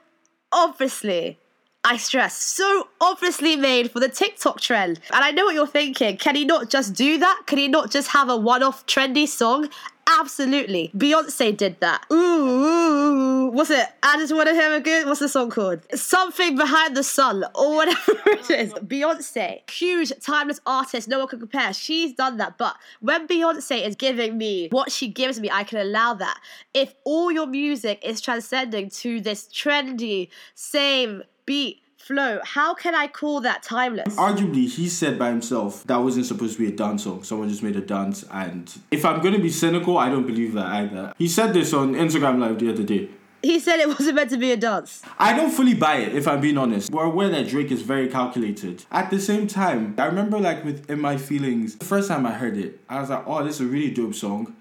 obviously 0.52 1.38
I 1.88 1.98
stress, 1.98 2.36
so 2.36 2.88
obviously 3.00 3.56
made 3.56 3.92
for 3.92 4.00
the 4.00 4.10
TikTok 4.10 4.60
trend. 4.60 5.00
And 5.14 5.24
I 5.24 5.30
know 5.30 5.46
what 5.46 5.54
you're 5.54 5.68
thinking. 5.68 6.18
Can 6.18 6.36
he 6.36 6.44
not 6.44 6.68
just 6.72 6.96
do 6.96 7.20
that? 7.20 7.44
Can 7.46 7.60
he 7.60 7.68
not 7.68 7.92
just 7.92 8.08
have 8.08 8.28
a 8.28 8.36
one 8.36 8.64
off 8.64 8.88
trendy 8.88 9.28
song? 9.28 9.70
Absolutely. 10.08 10.90
Beyonce 10.98 11.56
did 11.56 11.80
that. 11.82 12.06
Ooh, 12.12 13.52
what's 13.52 13.70
it? 13.70 13.86
I 14.02 14.18
just 14.18 14.34
want 14.34 14.48
to 14.50 14.56
hear 14.56 14.74
a 14.74 14.80
good. 14.80 15.06
What's 15.06 15.20
the 15.20 15.30
song 15.30 15.52
called? 15.52 15.80
Something 15.94 16.56
behind 16.56 16.98
the 16.98 17.04
sun 17.04 17.44
or 17.54 17.76
whatever 17.76 18.14
it 18.26 18.50
is. 18.50 18.74
Oh. 18.74 18.80
Beyonce, 18.80 19.70
huge 19.70 20.12
timeless 20.22 20.60
artist. 20.66 21.08
No 21.08 21.20
one 21.20 21.28
can 21.28 21.40
compare. 21.40 21.72
She's 21.72 22.14
done 22.14 22.38
that. 22.38 22.58
But 22.58 22.78
when 23.00 23.28
Beyonce 23.28 23.86
is 23.86 23.96
giving 23.96 24.40
me 24.40 24.70
what 24.72 24.92
she 24.92 25.08
gives 25.08 25.40
me, 25.40 25.52
I 25.52 25.64
can 25.64 25.78
allow 25.78 26.16
that. 26.16 26.40
If 26.74 26.96
all 27.04 27.32
your 27.32 27.46
music 27.46 28.00
is 28.04 28.22
transcending 28.22 28.90
to 28.90 29.22
this 29.22 29.48
trendy, 29.48 30.30
same 30.56 31.24
beat 31.46 31.82
flow. 31.98 32.40
How 32.44 32.74
can 32.74 32.94
I 32.94 33.08
call 33.08 33.42
that 33.42 33.64
timeless? 33.64 34.16
Arguably, 34.16 34.70
he 34.70 34.88
said 34.88 35.18
by 35.18 35.30
himself 35.30 35.84
that 35.86 35.98
wasn't 35.98 36.26
supposed 36.26 36.58
to 36.58 36.60
be 36.60 36.74
a 36.74 36.76
dance 36.76 37.04
song. 37.04 37.24
Someone 37.24 37.50
just 37.50 37.64
made 37.64 37.76
a 37.76 37.82
dance, 37.82 38.24
and 38.32 38.72
if 38.92 39.06
I'm 39.06 39.22
gonna 39.22 39.40
be 39.40 39.50
cynical, 39.50 39.98
I 39.98 40.10
don't 40.10 40.28
believe 40.28 40.54
that 40.54 40.66
either. 40.66 41.14
He 41.18 41.28
said 41.28 41.54
this 41.54 41.74
on 41.74 41.96
Instagram 41.96 42.40
Live 42.40 42.60
the 42.60 42.72
other 42.72 42.84
day. 42.84 43.10
He 43.42 43.60
said 43.60 43.80
it 43.80 43.88
wasn't 43.88 44.16
meant 44.16 44.32
to 44.32 44.38
be 44.38 44.52
a 44.52 44.58
dance. 44.58 45.04
I 45.20 45.36
don't 45.36 45.52
fully 45.52 45.76
buy 45.76 45.98
it, 45.98 46.16
if 46.16 46.28
I'm 46.28 46.42
being 46.42 46.58
honest. 46.58 46.90
We're 46.90 47.04
aware 47.04 47.30
that 47.30 47.48
Drake 47.48 47.72
is 47.72 47.84
very 47.84 48.08
calculated. 48.08 48.86
At 48.92 49.12
the 49.12 49.20
same 49.20 49.46
time, 49.46 49.94
I 50.00 50.06
remember 50.06 50.40
like 50.40 50.66
with 50.66 50.90
In 50.90 51.00
My 51.00 51.18
Feelings, 51.18 51.76
the 51.76 51.86
first 51.86 52.08
time 52.08 52.26
I 52.26 52.32
heard 52.32 52.58
it, 52.58 52.80
I 52.90 53.00
was 53.00 53.12
like, 53.12 53.24
oh, 53.28 53.44
this 53.44 53.56
is 53.56 53.62
a 53.62 53.66
really 53.66 53.92
dope 53.92 54.16
song. 54.16 54.56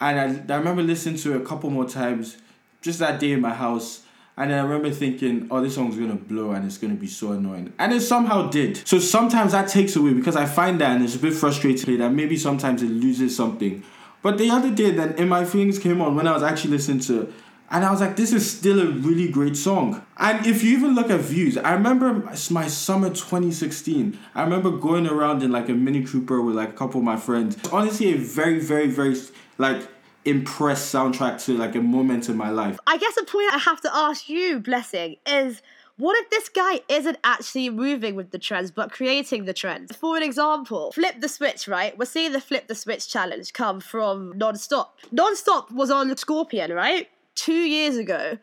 And 0.00 0.50
I, 0.50 0.54
I 0.54 0.58
remember 0.58 0.82
listening 0.82 1.16
to 1.18 1.34
it 1.34 1.42
a 1.42 1.44
couple 1.44 1.70
more 1.70 1.88
times 1.88 2.36
just 2.82 2.98
that 2.98 3.20
day 3.20 3.30
in 3.32 3.40
my 3.40 3.54
house. 3.54 4.02
And 4.38 4.50
then 4.50 4.58
I 4.58 4.62
remember 4.62 4.90
thinking, 4.90 5.48
oh, 5.50 5.62
this 5.62 5.76
song's 5.76 5.96
gonna 5.96 6.14
blow 6.14 6.50
and 6.50 6.66
it's 6.66 6.76
gonna 6.76 6.94
be 6.94 7.06
so 7.06 7.32
annoying. 7.32 7.72
And 7.78 7.92
it 7.92 8.02
somehow 8.02 8.50
did. 8.50 8.86
So 8.86 8.98
sometimes 8.98 9.52
that 9.52 9.68
takes 9.68 9.96
away 9.96 10.12
because 10.12 10.36
I 10.36 10.44
find 10.44 10.80
that 10.80 10.90
and 10.90 11.04
it's 11.04 11.14
a 11.14 11.18
bit 11.18 11.32
frustrating 11.32 11.98
that 11.98 12.10
maybe 12.10 12.36
sometimes 12.36 12.82
it 12.82 12.90
loses 12.90 13.34
something. 13.34 13.82
But 14.22 14.38
the 14.38 14.50
other 14.50 14.70
day, 14.70 14.90
then 14.90 15.14
In 15.14 15.28
My 15.28 15.44
Feelings 15.44 15.78
came 15.78 16.02
on 16.02 16.16
when 16.16 16.26
I 16.26 16.32
was 16.32 16.42
actually 16.42 16.72
listening 16.72 17.00
to 17.00 17.32
and 17.70 17.84
I 17.84 17.90
was 17.90 18.00
like, 18.00 18.16
this 18.16 18.32
is 18.32 18.48
still 18.48 18.80
a 18.80 18.86
really 18.86 19.28
great 19.28 19.56
song. 19.56 20.04
And 20.18 20.46
if 20.46 20.62
you 20.62 20.76
even 20.76 20.94
look 20.94 21.10
at 21.10 21.20
views, 21.20 21.58
I 21.58 21.72
remember 21.72 22.12
my 22.50 22.68
summer 22.68 23.08
2016. 23.08 24.16
I 24.34 24.44
remember 24.44 24.70
going 24.70 25.06
around 25.06 25.42
in 25.42 25.50
like 25.50 25.68
a 25.68 25.72
Mini 25.72 26.04
Cooper 26.04 26.40
with 26.40 26.54
like 26.54 26.70
a 26.70 26.72
couple 26.72 27.00
of 27.00 27.04
my 27.04 27.16
friends. 27.16 27.56
Honestly, 27.72 28.14
a 28.14 28.16
very, 28.16 28.60
very, 28.60 28.86
very 28.86 29.16
like 29.58 29.82
impressed 30.26 30.92
soundtrack 30.92 31.42
to 31.44 31.56
like 31.56 31.74
a 31.74 31.80
moment 31.80 32.28
in 32.28 32.36
my 32.36 32.50
life. 32.50 32.78
I 32.86 32.98
guess 32.98 33.14
the 33.14 33.24
point 33.24 33.52
I 33.52 33.58
have 33.58 33.80
to 33.82 33.94
ask 33.94 34.28
you, 34.28 34.60
Blessing, 34.60 35.16
is 35.26 35.62
what 35.98 36.16
if 36.18 36.28
this 36.28 36.48
guy 36.50 36.80
isn't 36.88 37.16
actually 37.24 37.70
moving 37.70 38.16
with 38.16 38.30
the 38.30 38.38
trends 38.38 38.70
but 38.70 38.92
creating 38.92 39.46
the 39.46 39.54
trends? 39.54 39.96
For 39.96 40.16
an 40.16 40.22
example, 40.22 40.92
Flip 40.92 41.20
the 41.20 41.28
Switch, 41.28 41.66
right? 41.66 41.96
We're 41.96 42.04
seeing 42.04 42.32
the 42.32 42.40
Flip 42.40 42.66
the 42.66 42.74
Switch 42.74 43.08
challenge 43.08 43.52
come 43.52 43.80
from 43.80 44.36
Non-Stop. 44.36 44.98
Non-Stop 45.10 45.70
was 45.70 45.90
on 45.90 46.14
Scorpion, 46.16 46.72
right? 46.72 47.08
Two 47.34 47.54
years 47.54 47.96
ago. 47.96 48.38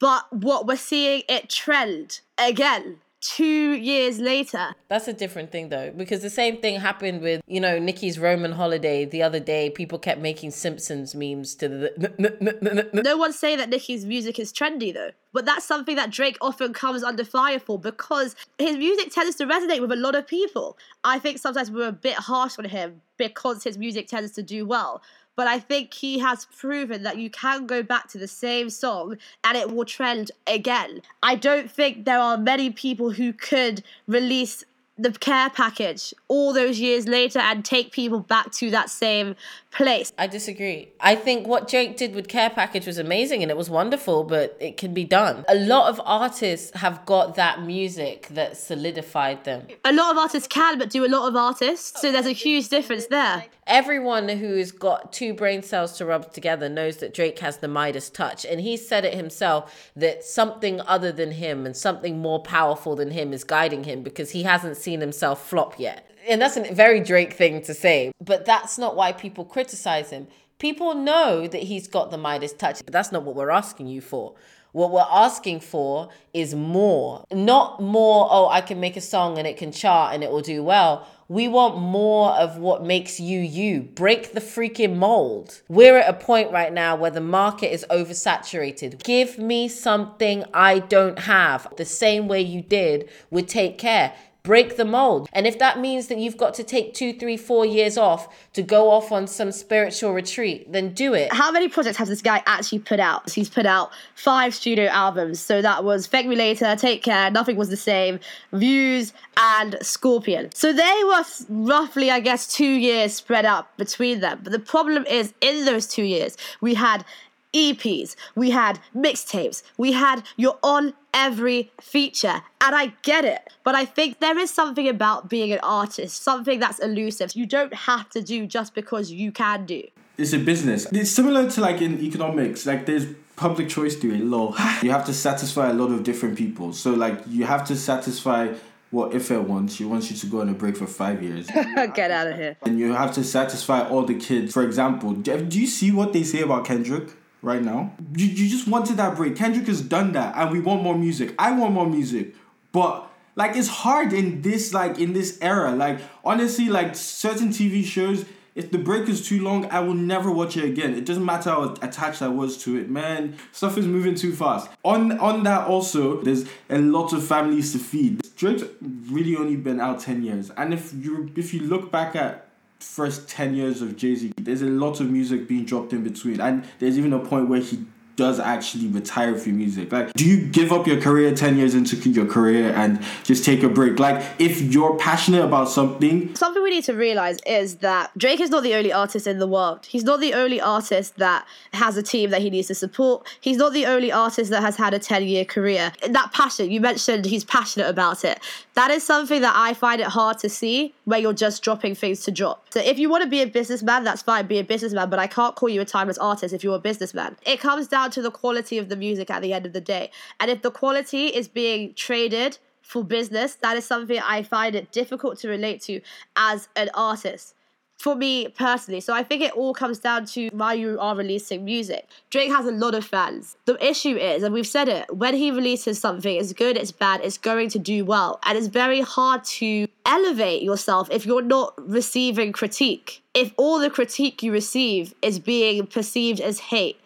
But 0.00 0.32
what 0.32 0.66
we're 0.66 0.76
seeing 0.76 1.22
it 1.28 1.50
trend 1.50 2.20
again 2.38 2.98
two 3.20 3.72
years 3.72 4.18
later. 4.18 4.74
That's 4.88 5.08
a 5.08 5.12
different 5.12 5.52
thing 5.52 5.68
though, 5.68 5.92
because 5.96 6.22
the 6.22 6.30
same 6.30 6.60
thing 6.60 6.80
happened 6.80 7.20
with, 7.20 7.42
you 7.46 7.60
know, 7.60 7.78
Nicki's 7.78 8.18
Roman 8.18 8.52
holiday 8.52 9.04
the 9.04 9.22
other 9.22 9.40
day. 9.40 9.70
People 9.70 9.98
kept 9.98 10.20
making 10.20 10.50
Simpsons 10.50 11.14
memes 11.14 11.54
to 11.56 11.68
the. 11.68 12.90
no 13.04 13.16
one's 13.16 13.38
saying 13.38 13.58
that 13.58 13.68
Nicki's 13.68 14.04
music 14.04 14.38
is 14.38 14.52
trendy 14.52 14.92
though. 14.92 15.10
But 15.32 15.44
that's 15.44 15.64
something 15.64 15.96
that 15.96 16.10
Drake 16.10 16.38
often 16.40 16.72
comes 16.72 17.04
under 17.04 17.24
fire 17.24 17.60
for 17.60 17.78
because 17.78 18.34
his 18.58 18.76
music 18.76 19.12
tends 19.12 19.36
to 19.36 19.46
resonate 19.46 19.80
with 19.80 19.92
a 19.92 19.96
lot 19.96 20.14
of 20.14 20.26
people. 20.26 20.76
I 21.04 21.18
think 21.18 21.38
sometimes 21.38 21.70
we're 21.70 21.88
a 21.88 21.92
bit 21.92 22.14
harsh 22.14 22.58
on 22.58 22.64
him 22.64 23.02
because 23.16 23.62
his 23.62 23.78
music 23.78 24.08
tends 24.08 24.32
to 24.32 24.42
do 24.42 24.66
well 24.66 25.02
but 25.36 25.46
I 25.46 25.58
think 25.58 25.94
he 25.94 26.18
has 26.18 26.46
proven 26.46 27.02
that 27.04 27.18
you 27.18 27.30
can 27.30 27.66
go 27.66 27.82
back 27.82 28.08
to 28.10 28.18
the 28.18 28.28
same 28.28 28.70
song 28.70 29.16
and 29.44 29.56
it 29.56 29.72
will 29.72 29.84
trend 29.84 30.30
again. 30.46 31.02
I 31.22 31.34
don't 31.34 31.70
think 31.70 32.04
there 32.04 32.18
are 32.18 32.36
many 32.36 32.70
people 32.70 33.12
who 33.12 33.32
could 33.32 33.82
release 34.06 34.64
the 35.02 35.12
care 35.12 35.48
package 35.48 36.12
all 36.28 36.52
those 36.52 36.78
years 36.78 37.08
later 37.08 37.38
and 37.38 37.64
take 37.64 37.90
people 37.90 38.20
back 38.20 38.52
to 38.52 38.70
that 38.70 38.90
same 38.90 39.34
place. 39.70 40.12
I 40.18 40.26
disagree. 40.26 40.90
I 41.00 41.16
think 41.16 41.46
what 41.46 41.68
Jake 41.68 41.96
did 41.96 42.14
with 42.14 42.28
Care 42.28 42.50
Package 42.50 42.86
was 42.86 42.98
amazing 42.98 43.42
and 43.42 43.50
it 43.50 43.56
was 43.56 43.70
wonderful, 43.70 44.24
but 44.24 44.56
it 44.60 44.76
can 44.76 44.92
be 44.92 45.04
done. 45.04 45.44
A 45.48 45.54
lot 45.54 45.88
of 45.88 46.00
artists 46.04 46.76
have 46.76 47.06
got 47.06 47.36
that 47.36 47.62
music 47.62 48.28
that 48.32 48.56
solidified 48.56 49.44
them. 49.44 49.66
A 49.84 49.92
lot 49.92 50.10
of 50.10 50.18
artists 50.18 50.48
can, 50.48 50.78
but 50.78 50.90
do 50.90 51.06
a 51.06 51.08
lot 51.08 51.28
of 51.28 51.36
artists. 51.36 52.00
So 52.00 52.12
there's 52.12 52.26
a 52.26 52.32
huge 52.32 52.68
difference 52.68 53.06
there. 53.06 53.44
Everyone 53.70 54.28
who's 54.28 54.72
got 54.72 55.12
two 55.12 55.32
brain 55.32 55.62
cells 55.62 55.96
to 55.98 56.04
rub 56.04 56.32
together 56.32 56.68
knows 56.68 56.98
that 56.98 57.14
Drake 57.14 57.38
has 57.38 57.58
the 57.58 57.68
Midas 57.68 58.10
touch. 58.10 58.44
And 58.44 58.60
he 58.60 58.76
said 58.76 59.04
it 59.04 59.14
himself 59.14 59.90
that 59.94 60.24
something 60.24 60.80
other 60.82 61.12
than 61.12 61.30
him 61.30 61.64
and 61.64 61.76
something 61.76 62.18
more 62.18 62.42
powerful 62.42 62.96
than 62.96 63.12
him 63.12 63.32
is 63.32 63.44
guiding 63.44 63.84
him 63.84 64.02
because 64.02 64.32
he 64.32 64.42
hasn't 64.42 64.76
seen 64.76 65.00
himself 65.00 65.48
flop 65.48 65.78
yet 65.78 66.10
and 66.28 66.40
that's 66.40 66.56
a 66.56 66.72
very 66.74 67.00
Drake 67.00 67.32
thing 67.32 67.62
to 67.62 67.74
say, 67.74 68.12
but 68.20 68.44
that's 68.44 68.78
not 68.78 68.96
why 68.96 69.12
people 69.12 69.44
criticize 69.44 70.10
him. 70.10 70.28
People 70.58 70.94
know 70.94 71.46
that 71.46 71.62
he's 71.62 71.88
got 71.88 72.10
the 72.10 72.18
Midas 72.18 72.52
touch, 72.52 72.84
but 72.84 72.92
that's 72.92 73.10
not 73.10 73.22
what 73.22 73.34
we're 73.34 73.50
asking 73.50 73.86
you 73.86 74.00
for. 74.00 74.34
What 74.72 74.92
we're 74.92 75.06
asking 75.10 75.60
for 75.60 76.10
is 76.32 76.54
more. 76.54 77.24
Not 77.32 77.82
more, 77.82 78.28
oh, 78.30 78.48
I 78.48 78.60
can 78.60 78.78
make 78.78 78.96
a 78.96 79.00
song 79.00 79.38
and 79.38 79.46
it 79.46 79.56
can 79.56 79.72
chart 79.72 80.14
and 80.14 80.22
it 80.22 80.30
will 80.30 80.42
do 80.42 80.62
well. 80.62 81.08
We 81.30 81.46
want 81.46 81.78
more 81.78 82.32
of 82.32 82.58
what 82.58 82.84
makes 82.84 83.20
you 83.20 83.38
you. 83.38 83.82
Break 83.82 84.32
the 84.32 84.40
freaking 84.40 84.96
mold. 84.96 85.62
We're 85.68 85.98
at 85.98 86.10
a 86.10 86.12
point 86.12 86.50
right 86.50 86.72
now 86.72 86.96
where 86.96 87.12
the 87.12 87.20
market 87.20 87.72
is 87.72 87.86
oversaturated. 87.88 89.04
Give 89.04 89.38
me 89.38 89.68
something 89.68 90.42
I 90.52 90.80
don't 90.80 91.20
have, 91.20 91.72
the 91.76 91.84
same 91.84 92.26
way 92.26 92.40
you 92.40 92.62
did 92.62 93.08
with 93.30 93.46
Take 93.46 93.78
Care 93.78 94.12
break 94.42 94.76
the 94.76 94.84
mold. 94.84 95.28
And 95.32 95.46
if 95.46 95.58
that 95.58 95.78
means 95.78 96.08
that 96.08 96.18
you've 96.18 96.36
got 96.36 96.54
to 96.54 96.64
take 96.64 96.94
two, 96.94 97.12
three, 97.12 97.36
four 97.36 97.64
years 97.64 97.98
off 97.98 98.28
to 98.54 98.62
go 98.62 98.90
off 98.90 99.12
on 99.12 99.26
some 99.26 99.52
spiritual 99.52 100.12
retreat, 100.12 100.70
then 100.72 100.92
do 100.94 101.14
it. 101.14 101.32
How 101.32 101.50
many 101.50 101.68
projects 101.68 101.96
has 101.98 102.08
this 102.08 102.22
guy 102.22 102.42
actually 102.46 102.80
put 102.80 103.00
out? 103.00 103.30
He's 103.30 103.50
put 103.50 103.66
out 103.66 103.90
five 104.14 104.54
studio 104.54 104.86
albums. 104.86 105.40
So 105.40 105.62
that 105.62 105.84
was 105.84 106.06
Thank 106.06 106.26
Me 106.26 106.36
Later, 106.36 106.74
Take 106.76 107.02
Care, 107.02 107.30
Nothing 107.30 107.56
Was 107.56 107.68
the 107.68 107.76
Same, 107.76 108.18
Views, 108.52 109.12
and 109.36 109.76
Scorpion. 109.82 110.50
So 110.54 110.72
they 110.72 111.00
were 111.04 111.24
roughly, 111.48 112.10
I 112.10 112.20
guess, 112.20 112.46
two 112.52 112.64
years 112.64 113.14
spread 113.14 113.44
out 113.44 113.76
between 113.76 114.20
them. 114.20 114.40
But 114.42 114.52
the 114.52 114.58
problem 114.58 115.06
is, 115.06 115.32
in 115.40 115.64
those 115.64 115.86
two 115.86 116.02
years, 116.02 116.36
we 116.60 116.74
had 116.74 117.04
EPs, 117.52 118.16
we 118.34 118.50
had 118.50 118.78
mixtapes, 118.94 119.62
we 119.76 119.92
had 119.92 120.22
you're 120.36 120.58
on 120.62 120.94
every 121.12 121.70
feature. 121.80 122.42
And 122.60 122.74
I 122.74 122.92
get 123.02 123.24
it. 123.24 123.52
But 123.64 123.74
I 123.74 123.84
think 123.84 124.20
there 124.20 124.38
is 124.38 124.50
something 124.50 124.88
about 124.88 125.28
being 125.28 125.52
an 125.52 125.60
artist, 125.62 126.22
something 126.22 126.60
that's 126.60 126.78
elusive. 126.78 127.34
You 127.34 127.46
don't 127.46 127.74
have 127.74 128.08
to 128.10 128.22
do 128.22 128.46
just 128.46 128.74
because 128.74 129.10
you 129.10 129.32
can 129.32 129.66
do. 129.66 129.82
It's 130.18 130.32
a 130.32 130.38
business. 130.38 130.86
It's 130.92 131.10
similar 131.10 131.50
to 131.50 131.60
like 131.60 131.80
in 131.80 132.00
economics, 132.00 132.66
like 132.66 132.86
there's 132.86 133.06
public 133.36 133.68
choice 133.68 133.96
theory, 133.96 134.18
law. 134.18 134.54
You 134.82 134.90
have 134.90 135.06
to 135.06 135.14
satisfy 135.14 135.70
a 135.70 135.72
lot 135.72 135.90
of 135.90 136.04
different 136.04 136.36
people. 136.36 136.72
So 136.72 136.92
like 136.92 137.18
you 137.26 137.44
have 137.44 137.64
to 137.68 137.76
satisfy 137.76 138.54
what 138.90 139.14
Ife 139.14 139.30
wants. 139.30 139.76
She 139.76 139.84
wants 139.84 140.10
you 140.10 140.16
to 140.16 140.26
go 140.26 140.40
on 140.40 140.48
a 140.48 140.52
break 140.52 140.76
for 140.76 140.86
five 140.86 141.22
years. 141.22 141.46
Get 141.94 142.10
out 142.10 142.26
of 142.26 142.36
here. 142.36 142.56
And 142.62 142.78
you 142.78 142.92
have 142.92 143.14
to 143.14 143.24
satisfy 143.24 143.88
all 143.88 144.02
the 144.02 144.14
kids. 144.14 144.52
For 144.52 144.62
example, 144.64 145.12
do 145.12 145.60
you 145.60 145.66
see 145.66 145.92
what 145.92 146.12
they 146.12 146.24
say 146.24 146.40
about 146.40 146.64
Kendrick? 146.64 147.10
Right 147.42 147.62
now. 147.62 147.92
You, 148.16 148.26
you 148.26 148.48
just 148.48 148.68
wanted 148.68 148.96
that 148.96 149.16
break. 149.16 149.36
Kendrick 149.36 149.66
has 149.66 149.80
done 149.80 150.12
that, 150.12 150.36
and 150.36 150.50
we 150.50 150.60
want 150.60 150.82
more 150.82 150.96
music. 150.96 151.34
I 151.38 151.52
want 151.52 151.74
more 151.74 151.86
music, 151.86 152.34
but 152.72 153.10
like 153.36 153.56
it's 153.56 153.68
hard 153.68 154.12
in 154.12 154.42
this 154.42 154.74
like 154.74 154.98
in 154.98 155.12
this 155.12 155.38
era. 155.40 155.72
Like 155.72 156.00
honestly, 156.24 156.68
like 156.68 156.94
certain 156.94 157.48
TV 157.48 157.84
shows. 157.84 158.24
If 158.56 158.72
the 158.72 158.78
break 158.78 159.08
is 159.08 159.26
too 159.26 159.42
long, 159.42 159.66
I 159.66 159.78
will 159.78 159.94
never 159.94 160.30
watch 160.30 160.56
it 160.56 160.64
again. 160.64 160.94
It 160.94 161.06
doesn't 161.06 161.24
matter 161.24 161.50
how 161.50 161.74
attached 161.82 162.20
I 162.20 162.26
was 162.28 162.58
to 162.64 162.76
it, 162.76 162.90
man. 162.90 163.36
Stuff 163.52 163.78
is 163.78 163.86
moving 163.86 164.16
too 164.16 164.34
fast. 164.34 164.68
On 164.84 165.18
on 165.18 165.44
that 165.44 165.68
also, 165.68 166.20
there's 166.20 166.46
a 166.68 166.78
lot 166.78 167.12
of 167.12 167.24
families 167.24 167.72
to 167.72 167.78
feed. 167.78 168.20
Drake's 168.36 168.64
really 168.82 169.36
only 169.36 169.56
been 169.56 169.80
out 169.80 170.00
ten 170.00 170.22
years, 170.22 170.50
and 170.50 170.74
if 170.74 170.92
you 170.92 171.30
if 171.36 171.54
you 171.54 171.60
look 171.60 171.92
back 171.92 172.16
at 172.16 172.49
first 172.80 173.28
10 173.28 173.54
years 173.54 173.82
of 173.82 173.96
Jay 173.96 174.14
Z, 174.14 174.32
there's 174.38 174.62
a 174.62 174.66
lot 174.66 175.00
of 175.00 175.10
music 175.10 175.46
being 175.46 175.64
dropped 175.64 175.92
in 175.92 176.02
between. 176.02 176.40
And 176.40 176.64
there's 176.78 176.98
even 176.98 177.12
a 177.12 177.18
point 177.18 177.48
where 177.48 177.60
he 177.60 177.84
does 178.20 178.38
actually 178.38 178.86
retire 178.88 179.34
from 179.34 179.56
music? 179.56 179.90
Like, 179.90 180.12
do 180.12 180.26
you 180.26 180.46
give 180.46 180.72
up 180.72 180.86
your 180.86 181.00
career 181.00 181.34
10 181.34 181.56
years 181.56 181.74
into 181.74 181.96
your 182.10 182.26
career 182.26 182.70
and 182.76 183.02
just 183.24 183.46
take 183.46 183.62
a 183.62 183.68
break? 183.70 183.98
Like, 183.98 184.22
if 184.38 184.60
you're 184.60 184.94
passionate 184.98 185.42
about 185.42 185.70
something. 185.70 186.34
Something 186.34 186.62
we 186.62 186.68
need 186.68 186.84
to 186.84 186.92
realize 186.92 187.38
is 187.46 187.76
that 187.76 188.10
Drake 188.18 188.40
is 188.40 188.50
not 188.50 188.62
the 188.62 188.74
only 188.74 188.92
artist 188.92 189.26
in 189.26 189.38
the 189.38 189.46
world. 189.46 189.86
He's 189.86 190.04
not 190.04 190.20
the 190.20 190.34
only 190.34 190.60
artist 190.60 191.16
that 191.16 191.46
has 191.72 191.96
a 191.96 192.02
team 192.02 192.28
that 192.28 192.42
he 192.42 192.50
needs 192.50 192.68
to 192.68 192.74
support. 192.74 193.26
He's 193.40 193.56
not 193.56 193.72
the 193.72 193.86
only 193.86 194.12
artist 194.12 194.50
that 194.50 194.60
has 194.60 194.76
had 194.76 194.92
a 194.92 194.98
10 194.98 195.24
year 195.24 195.46
career. 195.46 195.92
That 196.06 196.34
passion, 196.34 196.70
you 196.70 196.82
mentioned 196.82 197.24
he's 197.24 197.44
passionate 197.44 197.88
about 197.88 198.22
it. 198.22 198.38
That 198.74 198.90
is 198.90 199.02
something 199.02 199.40
that 199.40 199.54
I 199.56 199.72
find 199.72 200.00
it 200.00 200.08
hard 200.08 200.38
to 200.40 200.50
see 200.50 200.94
where 201.04 201.18
you're 201.18 201.32
just 201.32 201.62
dropping 201.62 201.94
things 201.94 202.20
to 202.24 202.30
drop. 202.30 202.64
So 202.70 202.80
if 202.80 202.98
you 202.98 203.08
want 203.08 203.24
to 203.24 203.28
be 203.28 203.40
a 203.40 203.46
businessman, 203.46 204.04
that's 204.04 204.22
fine, 204.22 204.46
be 204.46 204.58
a 204.58 204.64
businessman, 204.64 205.10
but 205.10 205.18
I 205.18 205.26
can't 205.26 205.54
call 205.56 205.68
you 205.68 205.80
a 205.80 205.84
timeless 205.84 206.18
artist 206.18 206.54
if 206.54 206.62
you're 206.62 206.76
a 206.76 206.80
businessman. 206.80 207.36
It 207.44 207.60
comes 207.60 207.88
down 207.88 208.09
down 208.10 208.22
to 208.22 208.22
the 208.22 208.30
quality 208.30 208.78
of 208.78 208.88
the 208.88 208.96
music 208.96 209.30
at 209.30 209.42
the 209.42 209.52
end 209.52 209.66
of 209.66 209.72
the 209.72 209.80
day. 209.80 210.10
And 210.38 210.50
if 210.50 210.62
the 210.62 210.70
quality 210.70 211.26
is 211.26 211.48
being 211.48 211.94
traded 211.94 212.58
for 212.82 213.04
business, 213.04 213.54
that 213.56 213.76
is 213.76 213.84
something 213.84 214.18
I 214.18 214.42
find 214.42 214.74
it 214.74 214.92
difficult 214.92 215.38
to 215.40 215.48
relate 215.48 215.80
to 215.82 216.00
as 216.36 216.68
an 216.74 216.90
artist 216.94 217.54
for 217.98 218.14
me 218.14 218.48
personally. 218.48 219.00
So 219.00 219.12
I 219.12 219.22
think 219.22 219.42
it 219.42 219.52
all 219.52 219.74
comes 219.74 219.98
down 219.98 220.24
to 220.26 220.48
why 220.54 220.72
you 220.72 220.98
are 220.98 221.14
releasing 221.14 221.66
music. 221.66 222.08
Drake 222.30 222.50
has 222.50 222.64
a 222.64 222.72
lot 222.72 222.94
of 222.94 223.04
fans. 223.04 223.58
The 223.66 223.76
issue 223.86 224.16
is, 224.16 224.42
and 224.42 224.54
we've 224.54 224.66
said 224.66 224.88
it, 224.88 225.14
when 225.14 225.34
he 225.34 225.50
releases 225.50 226.00
something, 226.00 226.34
it's 226.34 226.54
good, 226.54 226.78
it's 226.78 226.92
bad, 226.92 227.20
it's 227.22 227.36
going 227.36 227.68
to 227.68 227.78
do 227.78 228.06
well. 228.06 228.40
And 228.46 228.56
it's 228.56 228.68
very 228.68 229.02
hard 229.02 229.44
to 229.60 229.86
elevate 230.06 230.62
yourself 230.62 231.10
if 231.10 231.26
you're 231.26 231.42
not 231.42 231.74
receiving 231.76 232.52
critique. 232.52 233.22
If 233.34 233.52
all 233.58 233.78
the 233.78 233.90
critique 233.90 234.42
you 234.42 234.50
receive 234.50 235.12
is 235.20 235.38
being 235.38 235.86
perceived 235.86 236.40
as 236.40 236.58
hate. 236.58 236.96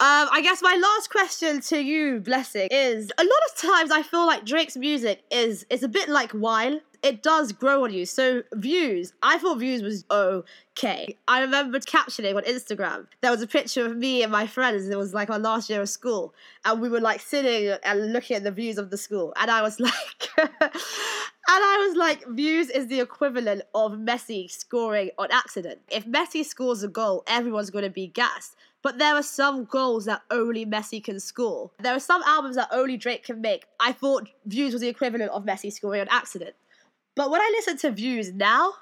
Um, 0.00 0.28
I 0.30 0.42
guess 0.42 0.62
my 0.62 0.76
last 0.80 1.10
question 1.10 1.60
to 1.62 1.80
you, 1.80 2.20
Blessing, 2.20 2.68
is 2.70 3.10
a 3.18 3.24
lot 3.24 3.40
of 3.50 3.56
times 3.56 3.90
I 3.90 4.02
feel 4.02 4.26
like 4.26 4.44
Drake's 4.44 4.76
music 4.76 5.24
is 5.30 5.66
is 5.70 5.82
a 5.82 5.88
bit 5.88 6.08
like 6.08 6.32
wine 6.32 6.80
it 7.02 7.22
does 7.22 7.52
grow 7.52 7.84
on 7.84 7.92
you. 7.92 8.06
So 8.06 8.42
views, 8.54 9.12
I 9.22 9.38
thought 9.38 9.58
views 9.58 9.82
was 9.82 10.04
okay. 10.10 11.16
I 11.28 11.40
remember 11.40 11.78
captioning 11.78 12.36
on 12.36 12.42
Instagram. 12.42 13.06
There 13.20 13.30
was 13.30 13.42
a 13.42 13.46
picture 13.46 13.86
of 13.86 13.96
me 13.96 14.22
and 14.22 14.32
my 14.32 14.46
friends. 14.46 14.88
It 14.88 14.98
was 14.98 15.14
like 15.14 15.30
our 15.30 15.38
last 15.38 15.70
year 15.70 15.80
of 15.80 15.88
school, 15.88 16.34
and 16.64 16.80
we 16.80 16.88
were 16.88 17.00
like 17.00 17.20
sitting 17.20 17.76
and 17.84 18.12
looking 18.12 18.36
at 18.36 18.44
the 18.44 18.50
views 18.50 18.78
of 18.78 18.90
the 18.90 18.96
school. 18.96 19.32
And 19.36 19.50
I 19.50 19.62
was 19.62 19.78
like, 19.80 20.28
and 20.38 20.50
I 21.48 21.86
was 21.88 21.96
like, 21.96 22.26
views 22.28 22.68
is 22.70 22.88
the 22.88 23.00
equivalent 23.00 23.62
of 23.74 23.92
Messi 23.92 24.50
scoring 24.50 25.10
on 25.18 25.28
accident. 25.30 25.80
If 25.90 26.06
Messi 26.06 26.44
scores 26.44 26.82
a 26.82 26.88
goal, 26.88 27.22
everyone's 27.26 27.70
going 27.70 27.84
to 27.84 27.90
be 27.90 28.08
gassed. 28.08 28.56
But 28.82 28.98
there 28.98 29.14
are 29.14 29.22
some 29.22 29.64
goals 29.64 30.04
that 30.04 30.22
only 30.30 30.64
Messi 30.64 31.02
can 31.02 31.18
score. 31.20 31.70
There 31.80 31.94
are 31.94 32.00
some 32.00 32.22
albums 32.24 32.56
that 32.56 32.68
only 32.70 32.96
Drake 32.96 33.24
can 33.24 33.40
make. 33.40 33.66
I 33.80 33.92
thought 33.92 34.28
Views 34.46 34.72
was 34.72 34.82
the 34.82 34.88
equivalent 34.88 35.30
of 35.32 35.44
Messi 35.44 35.72
scoring 35.72 36.00
on 36.00 36.08
accident. 36.10 36.54
But 37.16 37.30
when 37.30 37.40
I 37.40 37.52
listen 37.56 37.76
to 37.78 37.90
Views 37.90 38.32
now, 38.32 38.74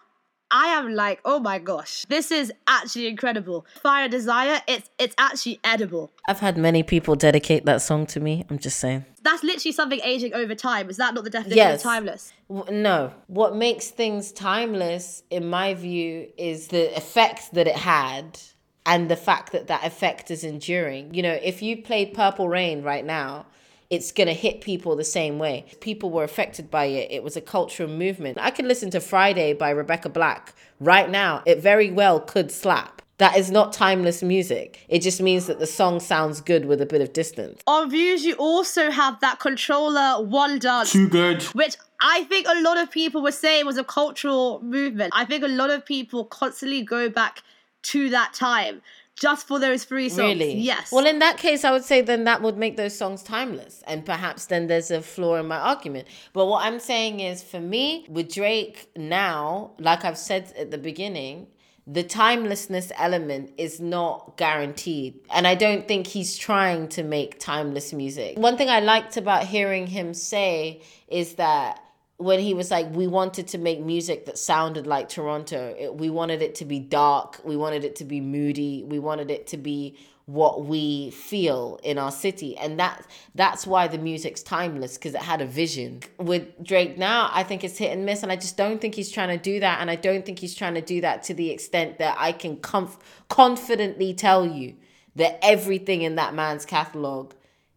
I 0.50 0.68
am 0.68 0.94
like, 0.94 1.20
oh 1.24 1.40
my 1.40 1.58
gosh, 1.58 2.04
this 2.08 2.30
is 2.30 2.52
actually 2.68 3.08
incredible. 3.08 3.66
Fire 3.82 4.08
Desire, 4.08 4.60
it's 4.68 4.90
it's 4.98 5.14
actually 5.18 5.58
edible. 5.64 6.12
I've 6.28 6.38
had 6.38 6.56
many 6.56 6.82
people 6.82 7.16
dedicate 7.16 7.64
that 7.64 7.82
song 7.82 8.06
to 8.06 8.20
me. 8.20 8.44
I'm 8.48 8.58
just 8.58 8.78
saying. 8.78 9.04
That's 9.22 9.42
literally 9.42 9.72
something 9.72 10.00
aging 10.04 10.34
over 10.34 10.54
time. 10.54 10.88
Is 10.88 10.98
that 10.98 11.14
not 11.14 11.24
the 11.24 11.30
definition 11.30 11.56
yes. 11.56 11.80
of 11.80 11.82
timeless? 11.82 12.32
W- 12.48 12.80
no. 12.80 13.12
What 13.26 13.56
makes 13.56 13.90
things 13.90 14.30
timeless, 14.30 15.24
in 15.30 15.48
my 15.48 15.74
view, 15.74 16.28
is 16.38 16.68
the 16.68 16.96
effect 16.96 17.54
that 17.54 17.66
it 17.66 17.74
had 17.74 18.38
and 18.86 19.10
the 19.10 19.16
fact 19.16 19.52
that 19.52 19.66
that 19.66 19.84
effect 19.84 20.30
is 20.30 20.44
enduring. 20.44 21.12
You 21.12 21.22
know, 21.22 21.38
if 21.42 21.60
you 21.60 21.82
played 21.82 22.14
Purple 22.14 22.48
Rain 22.48 22.82
right 22.82 23.04
now, 23.04 23.46
it's 23.90 24.12
going 24.12 24.26
to 24.28 24.34
hit 24.34 24.60
people 24.60 24.96
the 24.96 25.04
same 25.04 25.38
way. 25.38 25.66
People 25.80 26.10
were 26.10 26.24
affected 26.24 26.70
by 26.70 26.86
it. 26.86 27.10
It 27.10 27.22
was 27.22 27.36
a 27.36 27.40
cultural 27.40 27.88
movement. 27.88 28.38
I 28.40 28.50
can 28.50 28.66
listen 28.66 28.90
to 28.90 29.00
Friday 29.00 29.52
by 29.52 29.70
Rebecca 29.70 30.08
Black 30.08 30.54
right 30.80 31.10
now. 31.10 31.42
It 31.46 31.60
very 31.60 31.90
well 31.90 32.20
could 32.20 32.50
slap. 32.50 33.02
That 33.18 33.36
is 33.36 33.50
not 33.50 33.72
timeless 33.72 34.22
music. 34.22 34.84
It 34.88 35.00
just 35.00 35.22
means 35.22 35.46
that 35.46 35.58
the 35.58 35.66
song 35.66 36.00
sounds 36.00 36.42
good 36.42 36.66
with 36.66 36.82
a 36.82 36.86
bit 36.86 37.00
of 37.00 37.14
distance. 37.14 37.62
On 37.66 37.88
views, 37.88 38.26
you 38.26 38.34
also 38.34 38.90
have 38.90 39.20
that 39.20 39.38
Controlla 39.38 40.20
one 40.20 40.58
dance. 40.58 40.92
Too 40.92 41.08
good. 41.08 41.42
Which 41.54 41.76
I 42.02 42.24
think 42.24 42.46
a 42.46 42.60
lot 42.60 42.76
of 42.76 42.90
people 42.90 43.22
were 43.22 43.32
saying 43.32 43.64
was 43.64 43.78
a 43.78 43.84
cultural 43.84 44.60
movement. 44.62 45.14
I 45.16 45.24
think 45.24 45.44
a 45.44 45.48
lot 45.48 45.70
of 45.70 45.86
people 45.86 46.26
constantly 46.26 46.82
go 46.82 47.08
back 47.08 47.42
to 47.86 48.10
that 48.10 48.34
time 48.34 48.82
just 49.16 49.46
for 49.48 49.58
those 49.58 49.84
three 49.84 50.08
songs. 50.08 50.38
Really? 50.38 50.54
Yes. 50.54 50.92
Well, 50.92 51.06
in 51.06 51.18
that 51.20 51.38
case, 51.38 51.64
I 51.64 51.72
would 51.72 51.84
say 51.84 52.02
then 52.02 52.24
that 52.24 52.42
would 52.42 52.58
make 52.58 52.76
those 52.76 52.96
songs 52.96 53.22
timeless. 53.22 53.82
And 53.86 54.04
perhaps 54.04 54.46
then 54.46 54.66
there's 54.66 54.90
a 54.90 55.00
flaw 55.00 55.36
in 55.36 55.48
my 55.48 55.56
argument. 55.56 56.06
But 56.32 56.46
what 56.46 56.64
I'm 56.64 56.78
saying 56.78 57.20
is 57.20 57.42
for 57.42 57.60
me, 57.60 58.06
with 58.08 58.32
Drake 58.32 58.90
now, 58.94 59.72
like 59.78 60.04
I've 60.04 60.18
said 60.18 60.52
at 60.58 60.70
the 60.70 60.78
beginning, 60.78 61.46
the 61.86 62.02
timelessness 62.02 62.90
element 62.98 63.52
is 63.56 63.80
not 63.80 64.36
guaranteed. 64.36 65.20
And 65.30 65.46
I 65.46 65.54
don't 65.54 65.86
think 65.86 66.08
he's 66.08 66.36
trying 66.36 66.88
to 66.88 67.02
make 67.02 67.38
timeless 67.38 67.92
music. 67.92 68.36
One 68.36 68.56
thing 68.58 68.68
I 68.68 68.80
liked 68.80 69.16
about 69.16 69.44
hearing 69.44 69.86
him 69.86 70.12
say 70.12 70.82
is 71.08 71.36
that 71.36 71.80
when 72.18 72.40
he 72.40 72.54
was 72.54 72.70
like, 72.70 72.90
we 72.94 73.06
wanted 73.06 73.48
to 73.48 73.58
make 73.58 73.80
music 73.80 74.26
that 74.26 74.38
sounded 74.38 74.86
like 74.86 75.08
Toronto. 75.08 75.74
It, 75.78 75.94
we 75.96 76.08
wanted 76.08 76.40
it 76.40 76.54
to 76.56 76.64
be 76.64 76.78
dark. 76.78 77.40
We 77.44 77.56
wanted 77.56 77.84
it 77.84 77.96
to 77.96 78.04
be 78.04 78.20
moody. 78.20 78.82
We 78.84 78.98
wanted 78.98 79.30
it 79.30 79.46
to 79.48 79.56
be 79.56 79.98
what 80.26 80.64
we 80.64 81.10
feel 81.12 81.78
in 81.84 81.98
our 81.98 82.10
city 82.10 82.56
and 82.58 82.80
that 82.80 83.06
that's 83.36 83.64
why 83.64 83.86
the 83.86 83.96
music's 83.96 84.42
timeless 84.42 84.98
because 84.98 85.14
it 85.14 85.22
had 85.22 85.40
a 85.40 85.46
vision 85.46 86.00
with 86.18 86.48
drake 86.64 86.98
now 86.98 87.30
i 87.32 87.44
think 87.44 87.62
it's 87.62 87.78
hit 87.78 87.92
and 87.92 88.04
miss 88.04 88.24
and 88.24 88.32
i 88.32 88.34
just 88.34 88.56
don't 88.56 88.80
think 88.80 88.96
he's 88.96 89.08
trying 89.12 89.28
to 89.28 89.40
do 89.40 89.60
that 89.60 89.80
and 89.80 89.88
i 89.88 89.94
don't 89.94 90.26
think 90.26 90.40
he's 90.40 90.56
trying 90.56 90.74
to 90.74 90.80
do 90.80 91.00
that 91.00 91.22
to 91.22 91.32
the 91.32 91.50
extent 91.50 91.98
that 91.98 92.16
i 92.18 92.32
can 92.32 92.56
comf- 92.56 92.98
confidently 93.28 94.12
tell 94.12 94.44
you 94.44 94.74
that 95.14 95.38
everything 95.42 96.02
in 96.02 96.16
that 96.16 96.34
man's 96.34 96.66
catalog 96.66 97.32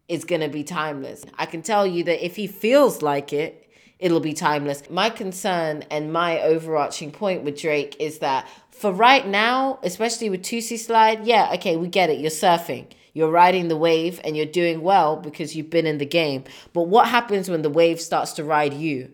is 0.08 0.24
going 0.24 0.40
to 0.40 0.48
be 0.48 0.64
timeless 0.64 1.24
i 1.38 1.46
can 1.46 1.62
tell 1.62 1.86
you 1.86 2.02
that 2.02 2.24
if 2.24 2.34
he 2.34 2.48
feels 2.48 3.00
like 3.00 3.32
it 3.32 3.59
it'll 4.00 4.20
be 4.20 4.32
timeless. 4.32 4.82
My 4.90 5.10
concern 5.10 5.84
and 5.90 6.12
my 6.12 6.40
overarching 6.40 7.12
point 7.12 7.44
with 7.44 7.60
Drake 7.60 7.96
is 8.00 8.18
that 8.18 8.48
for 8.70 8.92
right 8.92 9.26
now, 9.26 9.78
especially 9.82 10.30
with 10.30 10.42
Toosie 10.42 10.78
Slide, 10.78 11.24
yeah, 11.26 11.52
okay, 11.54 11.76
we 11.76 11.86
get 11.86 12.10
it. 12.10 12.18
You're 12.18 12.30
surfing. 12.30 12.86
You're 13.12 13.30
riding 13.30 13.68
the 13.68 13.76
wave 13.76 14.20
and 14.24 14.36
you're 14.36 14.46
doing 14.46 14.80
well 14.80 15.16
because 15.16 15.54
you've 15.54 15.68
been 15.68 15.86
in 15.86 15.98
the 15.98 16.06
game. 16.06 16.44
But 16.72 16.84
what 16.84 17.08
happens 17.08 17.50
when 17.50 17.62
the 17.62 17.70
wave 17.70 18.00
starts 18.00 18.32
to 18.34 18.44
ride 18.44 18.72
you? 18.72 19.10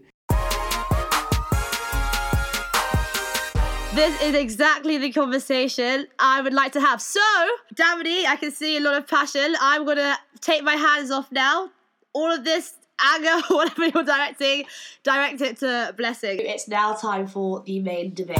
This 3.94 4.20
is 4.22 4.34
exactly 4.34 4.98
the 4.98 5.10
conversation 5.10 6.06
I 6.18 6.42
would 6.42 6.52
like 6.52 6.72
to 6.72 6.80
have. 6.82 7.00
So, 7.00 7.20
Davide, 7.74 8.26
I 8.26 8.36
can 8.38 8.52
see 8.52 8.76
a 8.76 8.80
lot 8.80 8.94
of 8.94 9.08
passion. 9.08 9.56
I'm 9.58 9.86
going 9.86 9.96
to 9.96 10.18
take 10.42 10.62
my 10.62 10.74
hands 10.74 11.10
off 11.10 11.32
now. 11.32 11.70
All 12.12 12.30
of 12.30 12.44
this 12.44 12.74
anger, 13.00 13.42
whatever 13.54 13.86
you're 13.86 14.04
directing, 14.04 14.64
direct 15.02 15.40
it 15.40 15.58
to 15.58 15.94
Blessing. 15.96 16.38
It's 16.40 16.68
now 16.68 16.94
time 16.94 17.26
for 17.26 17.62
the 17.62 17.80
main 17.80 18.14
debate. 18.14 18.38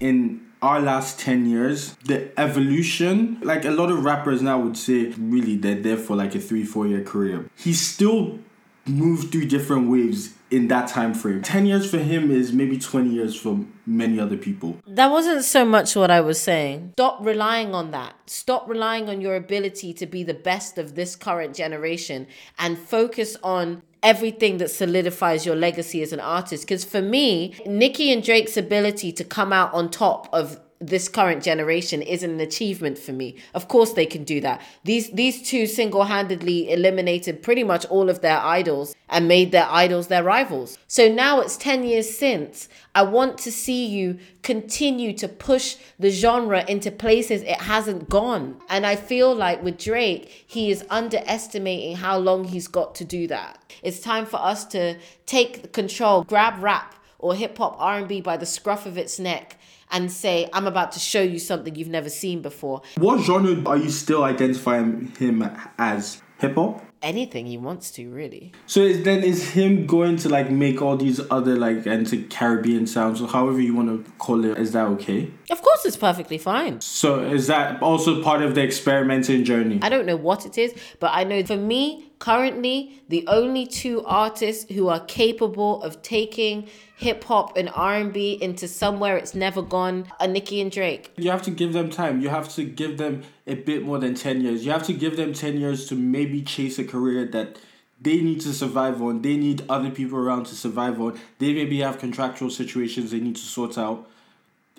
In 0.00 0.46
our 0.60 0.80
last 0.80 1.18
10 1.20 1.46
years, 1.46 1.94
the 2.04 2.38
evolution, 2.38 3.38
like 3.42 3.64
a 3.64 3.70
lot 3.70 3.90
of 3.90 4.04
rappers 4.04 4.42
now 4.42 4.58
would 4.60 4.76
say, 4.76 5.06
really, 5.18 5.56
they're 5.56 5.80
there 5.80 5.96
for 5.96 6.16
like 6.16 6.34
a 6.34 6.40
three, 6.40 6.64
four 6.64 6.86
year 6.86 7.02
career. 7.02 7.48
He 7.56 7.72
still 7.72 8.38
moved 8.86 9.30
through 9.30 9.46
different 9.46 9.88
waves 9.90 10.34
in 10.52 10.68
that 10.68 10.86
time 10.86 11.14
frame. 11.14 11.40
10 11.40 11.64
years 11.64 11.90
for 11.90 11.98
him 11.98 12.30
is 12.30 12.52
maybe 12.52 12.78
20 12.78 13.08
years 13.08 13.34
for 13.34 13.64
many 13.86 14.20
other 14.20 14.36
people. 14.36 14.76
That 14.86 15.10
wasn't 15.10 15.44
so 15.44 15.64
much 15.64 15.96
what 15.96 16.10
I 16.10 16.20
was 16.20 16.40
saying. 16.40 16.92
Stop 16.96 17.18
relying 17.24 17.74
on 17.74 17.90
that. 17.92 18.14
Stop 18.26 18.68
relying 18.68 19.08
on 19.08 19.22
your 19.22 19.34
ability 19.34 19.94
to 19.94 20.06
be 20.06 20.22
the 20.22 20.34
best 20.34 20.76
of 20.76 20.94
this 20.94 21.16
current 21.16 21.56
generation 21.56 22.26
and 22.58 22.78
focus 22.78 23.36
on 23.42 23.82
everything 24.02 24.58
that 24.58 24.70
solidifies 24.70 25.46
your 25.46 25.56
legacy 25.56 26.02
as 26.02 26.12
an 26.12 26.20
artist. 26.20 26.64
Because 26.64 26.84
for 26.84 27.00
me, 27.00 27.54
Nicki 27.64 28.12
and 28.12 28.22
Drake's 28.22 28.56
ability 28.56 29.10
to 29.12 29.24
come 29.24 29.52
out 29.52 29.72
on 29.72 29.88
top 29.88 30.28
of 30.34 30.60
this 30.82 31.08
current 31.08 31.42
generation 31.42 32.02
is 32.02 32.22
an 32.22 32.40
achievement 32.40 32.98
for 32.98 33.12
me. 33.12 33.36
Of 33.54 33.68
course 33.68 33.92
they 33.92 34.06
can 34.06 34.24
do 34.24 34.40
that. 34.40 34.60
These 34.84 35.10
these 35.10 35.40
two 35.48 35.66
single-handedly 35.66 36.72
eliminated 36.72 37.42
pretty 37.42 37.62
much 37.62 37.84
all 37.86 38.10
of 38.10 38.20
their 38.20 38.38
idols 38.38 38.94
and 39.08 39.28
made 39.28 39.52
their 39.52 39.68
idols 39.70 40.08
their 40.08 40.24
rivals. 40.24 40.78
So 40.88 41.12
now 41.12 41.40
it's 41.40 41.56
10 41.56 41.84
years 41.84 42.18
since. 42.18 42.68
I 42.94 43.02
want 43.02 43.38
to 43.38 43.52
see 43.52 43.86
you 43.86 44.18
continue 44.42 45.12
to 45.14 45.28
push 45.28 45.76
the 45.98 46.10
genre 46.10 46.64
into 46.66 46.90
places 46.90 47.42
it 47.42 47.60
hasn't 47.62 48.08
gone. 48.08 48.56
And 48.68 48.84
I 48.84 48.96
feel 48.96 49.34
like 49.34 49.62
with 49.62 49.78
Drake, 49.78 50.44
he 50.46 50.70
is 50.70 50.84
underestimating 50.90 51.96
how 51.96 52.18
long 52.18 52.44
he's 52.44 52.68
got 52.68 52.94
to 52.96 53.04
do 53.04 53.26
that. 53.28 53.62
It's 53.82 54.00
time 54.00 54.26
for 54.26 54.38
us 54.38 54.64
to 54.66 54.96
take 55.26 55.72
control, 55.72 56.24
grab 56.24 56.62
rap 56.62 56.96
or 57.18 57.34
hip 57.34 57.56
hop 57.56 57.76
R&B 57.78 58.20
by 58.20 58.36
the 58.36 58.46
scruff 58.46 58.84
of 58.84 58.98
its 58.98 59.18
neck 59.18 59.56
and 59.92 60.10
say, 60.10 60.48
I'm 60.52 60.66
about 60.66 60.92
to 60.92 60.98
show 60.98 61.22
you 61.22 61.38
something 61.38 61.76
you've 61.76 61.88
never 61.88 62.08
seen 62.08 62.42
before. 62.42 62.82
What 62.96 63.20
genre 63.20 63.62
are 63.66 63.76
you 63.76 63.90
still 63.90 64.24
identifying 64.24 65.12
him 65.18 65.48
as? 65.78 66.22
Hip 66.38 66.56
hop? 66.56 66.82
Anything 67.02 67.46
he 67.46 67.56
wants 67.56 67.90
to, 67.92 68.10
really. 68.10 68.52
So 68.66 68.80
is, 68.80 69.04
then 69.04 69.22
is 69.22 69.50
him 69.50 69.86
going 69.86 70.16
to 70.18 70.28
like 70.28 70.50
make 70.50 70.82
all 70.82 70.96
these 70.96 71.20
other 71.30 71.56
like 71.56 71.86
into 71.86 72.24
Caribbean 72.28 72.86
sounds 72.86 73.20
or 73.20 73.28
however 73.28 73.60
you 73.60 73.74
want 73.74 74.04
to 74.04 74.10
call 74.18 74.44
it? 74.44 74.58
Is 74.58 74.72
that 74.72 74.86
okay? 74.86 75.30
Of 75.50 75.62
course, 75.62 75.84
it's 75.84 75.96
perfectly 75.96 76.38
fine. 76.38 76.80
So 76.80 77.20
is 77.20 77.46
that 77.46 77.80
also 77.82 78.22
part 78.22 78.42
of 78.42 78.54
the 78.56 78.62
experimenting 78.62 79.44
journey? 79.44 79.78
I 79.82 79.88
don't 79.88 80.06
know 80.06 80.16
what 80.16 80.46
it 80.46 80.58
is, 80.58 80.74
but 80.98 81.10
I 81.12 81.24
know 81.24 81.44
for 81.44 81.56
me, 81.56 82.11
Currently, 82.22 83.02
the 83.08 83.26
only 83.26 83.66
two 83.66 84.04
artists 84.04 84.72
who 84.72 84.86
are 84.86 85.00
capable 85.00 85.82
of 85.82 86.02
taking 86.02 86.68
hip 86.96 87.24
hop 87.24 87.56
and 87.56 87.68
R&B 87.74 88.38
into 88.40 88.68
somewhere 88.68 89.16
it's 89.16 89.34
never 89.34 89.60
gone 89.60 90.06
are 90.20 90.28
Nicki 90.28 90.60
and 90.60 90.70
Drake. 90.70 91.10
You 91.16 91.32
have 91.32 91.42
to 91.42 91.50
give 91.50 91.72
them 91.72 91.90
time. 91.90 92.20
You 92.20 92.28
have 92.28 92.48
to 92.50 92.62
give 92.62 92.96
them 92.96 93.24
a 93.48 93.56
bit 93.56 93.82
more 93.82 93.98
than 93.98 94.14
10 94.14 94.40
years. 94.40 94.64
You 94.64 94.70
have 94.70 94.84
to 94.84 94.92
give 94.92 95.16
them 95.16 95.32
10 95.32 95.58
years 95.58 95.88
to 95.88 95.96
maybe 95.96 96.42
chase 96.42 96.78
a 96.78 96.84
career 96.84 97.26
that 97.26 97.58
they 98.00 98.20
need 98.20 98.40
to 98.42 98.52
survive 98.52 99.02
on. 99.02 99.22
They 99.22 99.36
need 99.36 99.64
other 99.68 99.90
people 99.90 100.16
around 100.16 100.46
to 100.46 100.54
survive 100.54 101.00
on. 101.00 101.18
They 101.40 101.52
maybe 101.52 101.80
have 101.80 101.98
contractual 101.98 102.50
situations 102.50 103.10
they 103.10 103.18
need 103.18 103.34
to 103.34 103.42
sort 103.42 103.76
out, 103.76 104.08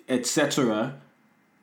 etc 0.08 0.94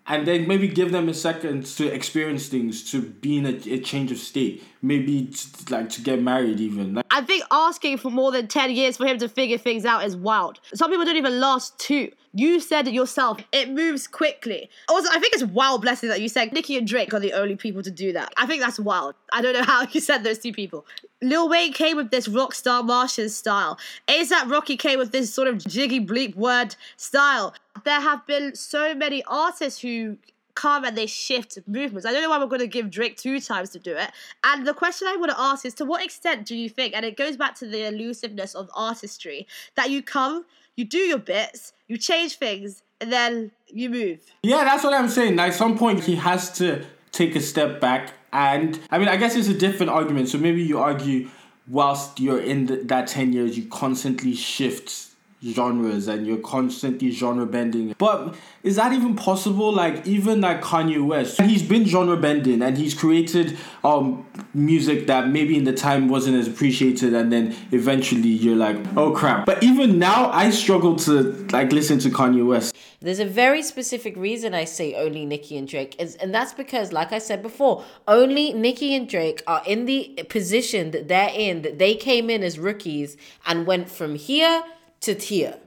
and 0.08 0.28
then 0.28 0.48
maybe 0.48 0.68
give 0.68 0.92
them 0.92 1.08
a 1.08 1.14
second 1.14 1.66
to 1.66 1.88
experience 1.88 2.48
things, 2.48 2.90
to 2.92 3.02
be 3.02 3.38
in 3.38 3.46
a, 3.46 3.56
a 3.72 3.80
change 3.80 4.12
of 4.12 4.18
state, 4.18 4.64
maybe 4.82 5.28
to, 5.28 5.74
like 5.74 5.90
to 5.90 6.02
get 6.02 6.22
married 6.22 6.60
even. 6.60 6.96
Like, 6.96 7.06
I 7.12 7.22
think 7.22 7.44
asking 7.52 7.98
for 7.98 8.10
more 8.10 8.32
than 8.32 8.48
10 8.48 8.72
years 8.72 8.98
for 8.98 9.06
him 9.06 9.18
to 9.20 9.30
figure 9.30 9.58
things 9.58 9.86
out 9.86 10.04
is 10.06 10.16
wild. 10.16 10.60
Some 10.74 10.90
people 10.90 11.06
don't 11.06 11.18
even 11.18 11.40
last 11.40 11.78
two. 11.80 12.12
You 12.34 12.60
said 12.62 12.88
it 12.88 12.94
yourself, 12.94 13.40
it 13.52 13.70
moves 13.70 14.08
quickly. 14.08 14.70
Also, 14.88 15.10
I 15.12 15.20
think 15.20 15.34
it's 15.34 15.44
wild 15.44 15.82
blessing 15.82 16.10
that 16.10 16.22
you 16.22 16.30
said 16.30 16.54
Nicki 16.54 16.78
and 16.78 16.88
Drake 16.88 17.14
are 17.14 17.20
the 17.20 17.34
only 17.34 17.58
people 17.58 17.84
to 17.84 17.92
do 17.92 18.14
that. 18.14 18.32
I 18.38 18.46
think 18.46 18.62
that's 18.62 18.80
wild. 18.80 19.16
I 19.34 19.42
don't 19.42 19.54
know 19.54 19.64
how 19.72 19.86
you 19.92 20.00
said 20.00 20.24
those 20.24 20.40
two 20.40 20.54
people. 20.54 20.86
Lil 21.22 21.50
Wayne 21.50 21.74
came 21.74 21.98
with 21.98 22.10
this 22.10 22.28
rock 22.28 22.54
star 22.56 22.84
Martian 22.84 23.30
style. 23.30 23.78
ASAP 24.08 24.50
Rocky 24.50 24.78
came 24.78 24.98
with 24.98 25.12
this 25.12 25.34
sort 25.34 25.48
of 25.48 25.64
jiggy 25.64 26.04
bleep 26.04 26.36
word 26.36 26.76
style. 26.96 27.54
There 27.84 28.02
have 28.02 28.26
been 28.26 28.56
so 28.56 28.96
many 28.96 29.24
artists 29.28 29.82
who 29.82 30.18
come 30.56 30.84
and 30.84 30.98
they 30.98 31.06
shift 31.06 31.58
movements. 31.68 32.06
I 32.06 32.12
don't 32.12 32.22
know 32.22 32.30
why 32.30 32.40
we're 32.40 32.48
going 32.48 32.62
to 32.62 32.68
give 32.68 32.90
Drake 32.90 33.18
two 33.18 33.40
times 33.40 33.70
to 33.72 33.80
do 33.80 33.96
it. 33.96 34.12
And 34.44 34.66
the 34.66 34.74
question 34.74 35.08
I 35.08 35.16
want 35.16 35.32
to 35.32 35.40
ask 35.40 35.66
is 35.66 35.74
to 35.76 35.86
what 35.86 36.04
extent 36.04 36.46
do 36.46 36.56
you 36.56 36.70
think, 36.70 36.96
and 36.96 37.06
it 37.06 37.18
goes 37.18 37.38
back 37.38 37.56
to 37.56 37.68
the 37.68 37.88
elusiveness 37.88 38.56
of 38.56 38.70
artistry, 38.76 39.48
that 39.76 39.90
you 39.90 40.02
come, 40.02 40.46
you 40.76 40.86
do 40.86 40.98
your 40.98 41.20
bits, 41.20 41.74
you 41.88 41.98
change 41.98 42.38
things, 42.38 42.84
and 43.00 43.12
then 43.12 43.52
you 43.68 43.90
move? 43.90 44.20
Yeah, 44.44 44.64
that's 44.64 44.84
what 44.84 44.94
I'm 44.94 45.10
saying. 45.10 45.40
At 45.40 45.54
some 45.54 45.78
point, 45.78 46.04
he 46.04 46.16
has 46.16 46.52
to 46.58 46.86
take 47.12 47.36
a 47.36 47.42
step 47.42 47.82
back. 47.82 48.14
And 48.34 48.80
I 48.90 48.98
mean, 48.98 49.08
I 49.08 49.18
guess 49.18 49.36
it's 49.36 49.50
a 49.50 49.54
different 49.54 49.92
argument. 49.92 50.30
So 50.30 50.38
maybe 50.38 50.64
you 50.64 50.80
argue 50.80 51.30
whilst 51.68 52.20
you're 52.20 52.42
in 52.42 52.68
the, 52.68 52.78
that 52.78 53.08
10 53.08 53.34
years, 53.34 53.58
you 53.58 53.66
constantly 53.66 54.34
shift 54.34 55.11
genres 55.44 56.08
and 56.08 56.28
you're 56.28 56.38
constantly 56.38 57.12
genre 57.12 57.46
bending. 57.46 57.96
But 57.98 58.36
is 58.64 58.76
that 58.76 58.94
even 58.94 59.16
possible? 59.16 59.72
Like 59.72 60.06
even 60.06 60.42
like 60.42 60.62
Kanye 60.62 61.06
West, 61.06 61.42
he's 61.42 61.64
been 61.64 61.86
genre 61.86 62.18
bending 62.18 62.62
and 62.62 62.78
he's 62.78 62.94
created 62.94 63.58
um 63.84 64.26
music 64.54 65.08
that 65.08 65.30
maybe 65.30 65.58
in 65.58 65.64
the 65.64 65.74
time 65.74 66.10
wasn't 66.10 66.36
as 66.38 66.48
appreciated 66.48 67.14
and 67.14 67.32
then 67.32 67.56
eventually 67.72 68.30
you're 68.30 68.56
like, 68.56 68.78
oh 68.96 69.12
crap. 69.12 69.46
But 69.46 69.64
even 69.64 69.98
now 69.98 70.30
I 70.32 70.52
struggle 70.52 70.96
to 70.98 71.48
like 71.52 71.72
listen 71.72 72.00
to 72.00 72.10
Kanye 72.10 72.46
West. 72.46 72.76
There's 73.00 73.20
a 73.20 73.26
very 73.26 73.64
specific 73.64 74.16
reason 74.16 74.54
I 74.54 74.66
say 74.66 74.94
only 74.94 75.26
Nicki 75.26 75.58
and 75.58 75.68
Drake, 75.68 76.00
is 76.00 76.16
and 76.18 76.32
that's 76.32 76.54
because, 76.54 76.94
like 76.94 77.12
I 77.12 77.18
said 77.18 77.42
before, 77.42 77.84
only 78.08 78.54
Nicki 78.54 78.94
and 78.94 79.10
Drake 79.10 79.42
are 79.48 79.64
in 79.66 79.86
the 79.86 80.24
position 80.30 80.92
that 80.92 81.08
they're 81.08 81.32
in, 81.34 81.64
that 81.64 81.80
they 81.80 81.96
came 81.96 82.30
in 82.30 82.44
as 82.44 82.60
rookies 82.60 83.18
and 83.48 83.66
went 83.66 83.90
from 83.90 84.14
here 84.14 84.62
to 85.02 85.16
Tia. 85.16 85.60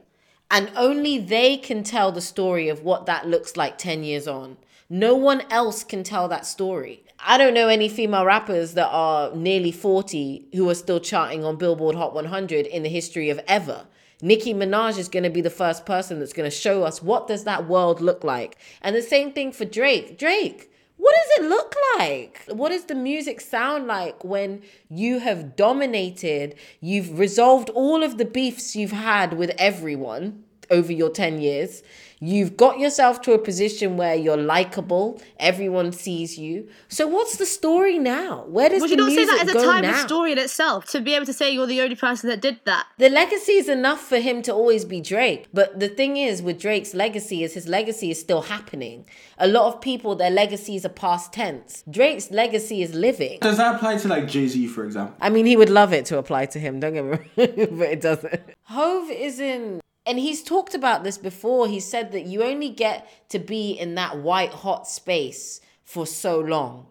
And 0.49 0.71
only 0.75 1.17
they 1.17 1.57
can 1.57 1.83
tell 1.83 2.11
the 2.11 2.21
story 2.21 2.69
of 2.69 2.83
what 2.83 3.05
that 3.05 3.27
looks 3.27 3.57
like 3.57 3.77
10 3.77 4.03
years 4.03 4.27
on. 4.27 4.57
No 4.89 5.15
one 5.15 5.41
else 5.49 5.83
can 5.83 6.03
tell 6.03 6.27
that 6.27 6.45
story. 6.45 7.03
I 7.19 7.37
don't 7.37 7.53
know 7.53 7.67
any 7.67 7.89
female 7.89 8.25
rappers 8.25 8.73
that 8.73 8.89
are 8.89 9.35
nearly 9.35 9.71
40 9.71 10.49
who 10.53 10.69
are 10.69 10.75
still 10.75 10.99
charting 10.99 11.43
on 11.43 11.55
Billboard 11.55 11.95
Hot 11.95 12.13
100 12.13 12.67
in 12.67 12.83
the 12.83 12.89
history 12.89 13.29
of 13.29 13.39
ever. 13.47 13.87
Nicki 14.21 14.53
Minaj 14.53 14.97
is 14.97 15.09
going 15.09 15.23
to 15.23 15.29
be 15.29 15.41
the 15.41 15.49
first 15.49 15.85
person 15.85 16.19
that's 16.19 16.33
going 16.33 16.49
to 16.49 16.55
show 16.55 16.83
us 16.83 17.01
what 17.01 17.27
does 17.27 17.43
that 17.43 17.67
world 17.67 17.99
look 17.99 18.23
like. 18.23 18.57
And 18.81 18.95
the 18.95 19.01
same 19.01 19.33
thing 19.33 19.51
for 19.51 19.65
Drake. 19.65 20.17
Drake, 20.17 20.71
what 20.97 21.13
does 21.15 21.45
it 21.45 21.49
look 21.49 21.75
like? 21.97 22.41
What 22.47 22.69
does 22.69 22.85
the 22.85 22.95
music 22.95 23.41
sound 23.41 23.87
like 23.87 24.23
when 24.23 24.61
you 24.89 25.19
have 25.19 25.55
dominated, 25.55 26.55
you've 26.79 27.19
resolved 27.19 27.69
all 27.71 28.01
of 28.03 28.17
the 28.17 28.25
beefs 28.25 28.75
you've 28.75 28.91
had 28.91 29.33
with 29.33 29.51
everyone 29.57 30.44
over 30.69 30.91
your 30.91 31.09
10 31.09 31.39
years? 31.41 31.83
You've 32.21 32.55
got 32.55 32.79
yourself 32.79 33.21
to 33.23 33.33
a 33.33 33.37
position 33.37 33.97
where 33.97 34.15
you're 34.15 34.37
likable. 34.37 35.21
Everyone 35.37 35.91
sees 35.91 36.39
you. 36.39 36.69
So 36.87 37.07
what's 37.07 37.35
the 37.37 37.45
story 37.45 37.99
now? 37.99 38.45
Where 38.47 38.69
does 38.69 38.81
Would 38.81 38.91
the 38.91 38.95
you 38.95 39.01
not 39.01 39.11
say 39.11 39.25
that 39.25 39.41
as 39.41 39.49
a 39.55 39.65
time 39.65 39.81
now? 39.81 40.05
story 40.05 40.31
in 40.31 40.37
itself 40.37 40.85
to 40.91 41.01
be 41.01 41.13
able 41.13 41.25
to 41.25 41.33
say 41.33 41.51
you're 41.51 41.67
the 41.67 41.81
only 41.81 41.95
person 41.95 42.29
that 42.29 42.41
did 42.41 42.61
that? 42.63 42.87
The 42.97 43.09
legacy 43.09 43.53
is 43.53 43.67
enough 43.67 43.99
for 43.99 44.17
him 44.19 44.41
to 44.43 44.53
always 44.53 44.85
be 44.85 45.01
Drake. 45.01 45.47
But 45.53 45.79
the 45.81 45.89
thing 45.89 46.15
is 46.15 46.41
with 46.41 46.57
Drake's 46.59 46.93
legacy 46.93 47.43
is 47.43 47.53
his 47.53 47.67
legacy 47.67 48.11
is 48.11 48.19
still 48.21 48.43
happening. 48.43 49.05
A 49.37 49.47
lot 49.47 49.73
of 49.73 49.81
people, 49.81 50.15
their 50.15 50.31
legacies 50.31 50.85
are 50.85 50.89
past 50.89 51.33
tense. 51.33 51.83
Drake's 51.89 52.31
legacy 52.31 52.81
is 52.81 52.95
living. 52.95 53.39
Does 53.41 53.57
that 53.57 53.75
apply 53.75 53.97
to 53.97 54.07
like 54.07 54.27
Jay 54.27 54.47
Z, 54.47 54.67
for 54.67 54.85
example? 54.85 55.15
I 55.19 55.29
mean, 55.29 55.45
he 55.45 55.57
would 55.57 55.69
love 55.69 55.91
it 55.91 56.05
to 56.05 56.17
apply 56.17 56.45
to 56.47 56.59
him, 56.59 56.79
don't 56.79 56.93
get 56.93 57.03
me 57.03 57.09
wrong, 57.37 57.77
but 57.77 57.89
it 57.89 58.01
doesn't. 58.01 58.39
Hove 58.63 59.11
isn't, 59.11 59.81
and 60.05 60.19
he's 60.19 60.43
talked 60.43 60.75
about 60.75 61.03
this 61.03 61.17
before. 61.17 61.67
He 61.67 61.79
said 61.79 62.11
that 62.11 62.25
you 62.25 62.43
only 62.43 62.69
get 62.69 63.09
to 63.29 63.39
be 63.39 63.71
in 63.71 63.95
that 63.95 64.17
white 64.17 64.51
hot 64.51 64.87
space 64.87 65.61
for 65.83 66.05
so 66.05 66.39
long, 66.39 66.87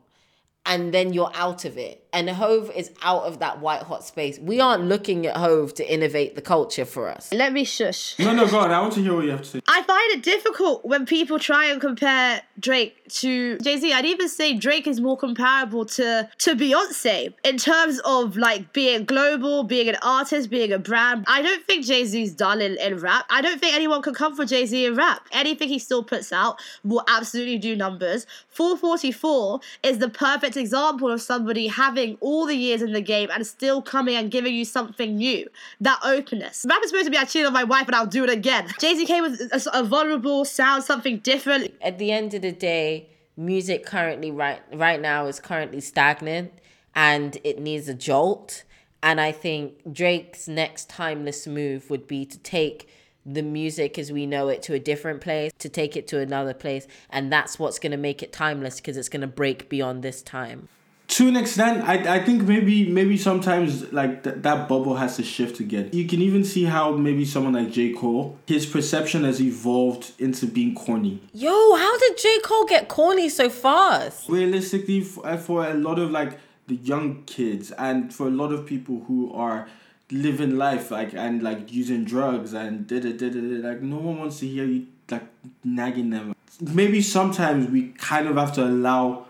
and 0.67 0.95
then 0.95 1.13
you're 1.13 1.31
out 1.35 1.65
of 1.65 1.77
it. 1.77 2.07
And 2.13 2.31
Hove 2.31 2.71
is 2.75 2.91
out 3.03 3.25
of 3.25 3.41
that 3.41 3.61
white 3.61 3.83
hot 3.83 4.05
space. 4.05 4.39
We 4.39 4.61
aren't 4.61 4.85
looking 4.85 5.27
at 5.27 5.37
Hove 5.37 5.75
to 5.75 5.93
innovate 5.93 6.37
the 6.37 6.43
culture 6.43 6.85
for 6.85 7.09
us. 7.09 7.33
Let 7.33 7.53
me 7.53 7.65
shush. 7.65 8.19
No, 8.19 8.33
no, 8.35 8.47
go 8.47 8.61
on. 8.61 8.71
I 8.71 8.81
want 8.81 8.95
to 8.95 9.03
hear 9.03 9.15
what 9.15 9.25
you 9.25 9.33
have 9.33 9.43
to 9.43 9.47
say. 9.47 9.61
I 9.69 9.83
find 9.83 10.13
it 10.13 10.23
difficult 10.23 10.85
when 10.85 11.07
people 11.07 11.39
try 11.39 11.67
and 11.67 11.81
compare 11.81 12.43
Drake 12.65 12.97
to 13.11 13.59
Jay 13.59 13.77
Z. 13.77 13.93
I'd 13.93 14.07
even 14.07 14.27
say 14.27 14.55
Drake 14.55 14.87
is 14.87 14.99
more 14.99 15.19
comparable 15.19 15.85
to 15.85 16.31
to 16.39 16.55
Beyonce 16.57 17.35
in 17.45 17.59
terms 17.59 18.01
of 18.07 18.39
like 18.39 18.73
being 18.73 19.05
global, 19.05 19.65
being 19.65 19.87
an 19.91 19.99
artist, 20.01 20.49
being 20.49 20.73
a 20.73 20.79
brand. 20.79 21.27
I 21.29 21.43
don't 21.43 21.63
think 21.67 21.85
Jay 21.85 22.07
Z's 22.07 22.33
done 22.33 22.63
in, 22.63 22.79
in 22.79 22.97
rap. 22.97 23.27
I 23.29 23.43
don't 23.43 23.61
think 23.61 23.75
anyone 23.75 24.01
can 24.01 24.15
come 24.15 24.35
for 24.35 24.47
Jay 24.47 24.65
Z 24.65 24.87
in 24.87 24.95
rap. 24.95 25.29
Anything 25.31 25.69
he 25.69 25.79
still 25.79 26.03
puts 26.03 26.33
out 26.33 26.59
will 26.83 27.05
absolutely 27.07 27.59
do 27.59 27.77
numbers. 27.77 28.27
444 28.49 29.61
is 29.83 29.99
the 29.99 30.09
perfect 30.09 30.57
example 30.57 31.11
of 31.11 31.21
somebody 31.21 31.67
having 31.67 32.17
all 32.23 32.47
the 32.47 32.57
years 32.57 32.81
in 32.81 32.93
the 32.95 33.03
game 33.03 33.29
and 33.31 33.47
still 33.47 33.83
coming 33.83 34.17
and 34.17 34.31
giving 34.31 34.55
you 34.55 34.65
something 34.65 35.17
new. 35.17 35.47
That 35.83 36.01
openness. 36.03 36.65
Rap 36.67 36.81
is 36.83 36.89
supposed 36.89 37.05
to 37.05 37.11
be 37.11 37.19
I 37.19 37.25
cheated 37.25 37.47
on 37.47 37.53
my 37.53 37.65
wife 37.65 37.89
and 37.89 37.95
I'll 37.95 38.07
do 38.07 38.25
it 38.25 38.31
again. 38.31 38.69
Jay 38.81 38.95
Z 38.95 39.05
came 39.05 39.23
with 39.23 39.39
a, 39.53 39.81
a 39.81 39.85
vulnerable 39.85 40.47
sound, 40.47 40.83
something 40.83 41.19
different. 41.19 41.75
At 41.83 41.99
the 41.99 42.11
end 42.11 42.33
of 42.33 42.41
the 42.41 42.54
day, 42.59 43.11
music 43.37 43.85
currently 43.85 44.31
right 44.31 44.63
right 44.73 45.01
now 45.01 45.27
is 45.27 45.41
currently 45.41 45.81
stagnant 45.81 46.53
and 46.95 47.39
it 47.45 47.61
needs 47.61 47.89
a 47.89 47.95
jolt. 47.95 48.65
And 49.03 49.21
I 49.21 49.33
think 49.33 49.93
Drake's 49.93 50.49
next 50.49 50.89
timeless 50.89 51.47
move 51.47 51.91
would 51.91 52.07
be 52.07 52.25
to 52.25 52.39
take 52.39 52.89
the 53.27 53.43
music 53.43 53.99
as 53.99 54.13
we 54.13 54.27
know 54.27 54.49
it 54.49 54.63
to 54.63 54.75
a 54.75 54.79
different 54.79 55.21
place, 55.21 55.53
to 55.59 55.69
take 55.69 55.97
it 55.97 56.07
to 56.09 56.21
another 56.21 56.55
place. 56.55 56.87
And 57.11 57.33
that's 57.33 57.59
what's 57.59 57.79
going 57.79 57.93
to 57.93 57.99
make 57.99 58.23
it 58.23 58.33
timeless 58.33 58.77
because 58.77 58.97
it's 58.97 59.09
going 59.09 59.23
to 59.23 59.27
break 59.27 59.69
beyond 59.69 60.03
this 60.03 60.23
time. 60.23 60.69
To 61.07 61.29
an 61.29 61.37
extent, 61.37 61.87
I, 61.87 62.17
I 62.17 62.25
think 62.25 62.43
maybe 62.43 62.89
maybe 62.89 63.17
sometimes 63.17 63.93
like 63.93 64.25
th- 64.25 64.37
that 64.39 64.69
bubble 64.69 64.97
has 64.97 65.17
to 65.17 65.23
shift 65.23 65.61
again. 65.61 65.91
You 65.93 66.09
can 66.09 66.21
even 66.23 66.45
see 66.45 66.65
how 66.65 66.93
maybe 66.97 67.25
someone 67.25 67.53
like 67.53 67.71
J 67.71 67.93
Cole, 67.93 68.37
his 68.47 68.67
perception 68.67 69.23
has 69.25 69.41
evolved 69.41 70.13
into 70.19 70.47
being 70.47 70.75
corny. 70.75 71.21
Yo, 71.33 71.77
how 71.77 71.99
did 71.99 72.19
J. 72.19 72.41
Cole 72.43 72.65
get 72.65 72.89
corny 72.89 73.29
so 73.29 73.49
fast? 73.51 74.29
Realistically, 74.29 75.03
for, 75.03 75.25
uh, 75.27 75.37
for 75.37 75.67
a 75.67 75.75
lot 75.75 75.99
of 75.99 76.11
like 76.11 76.39
the 76.67 76.77
young 76.77 77.23
kids 77.25 77.71
and 77.73 78.13
for 78.13 78.27
a 78.27 78.31
lot 78.31 78.51
of 78.51 78.65
people 78.67 79.05
who 79.07 79.33
are 79.35 79.69
living 80.11 80.57
life 80.57 80.91
like 80.91 81.15
and 81.15 81.43
like 81.43 81.73
using 81.73 82.05
drugs 82.05 82.53
and 82.55 82.87
da 82.87 82.99
da 83.01 83.13
da 83.13 83.29
da 83.29 83.41
da, 83.41 83.69
like 83.69 83.81
no 83.83 83.97
one 83.97 84.19
wants 84.19 84.41
to 84.41 84.47
hear 84.49 84.65
you 84.65 84.87
like 85.11 85.23
nagging 85.63 86.11
them. 86.11 86.35
Maybe 86.61 87.03
sometimes 87.03 87.69
we 87.69 87.89
kind 87.91 88.27
of 88.27 88.37
have 88.37 88.53
to 88.55 88.65
allow 88.65 89.27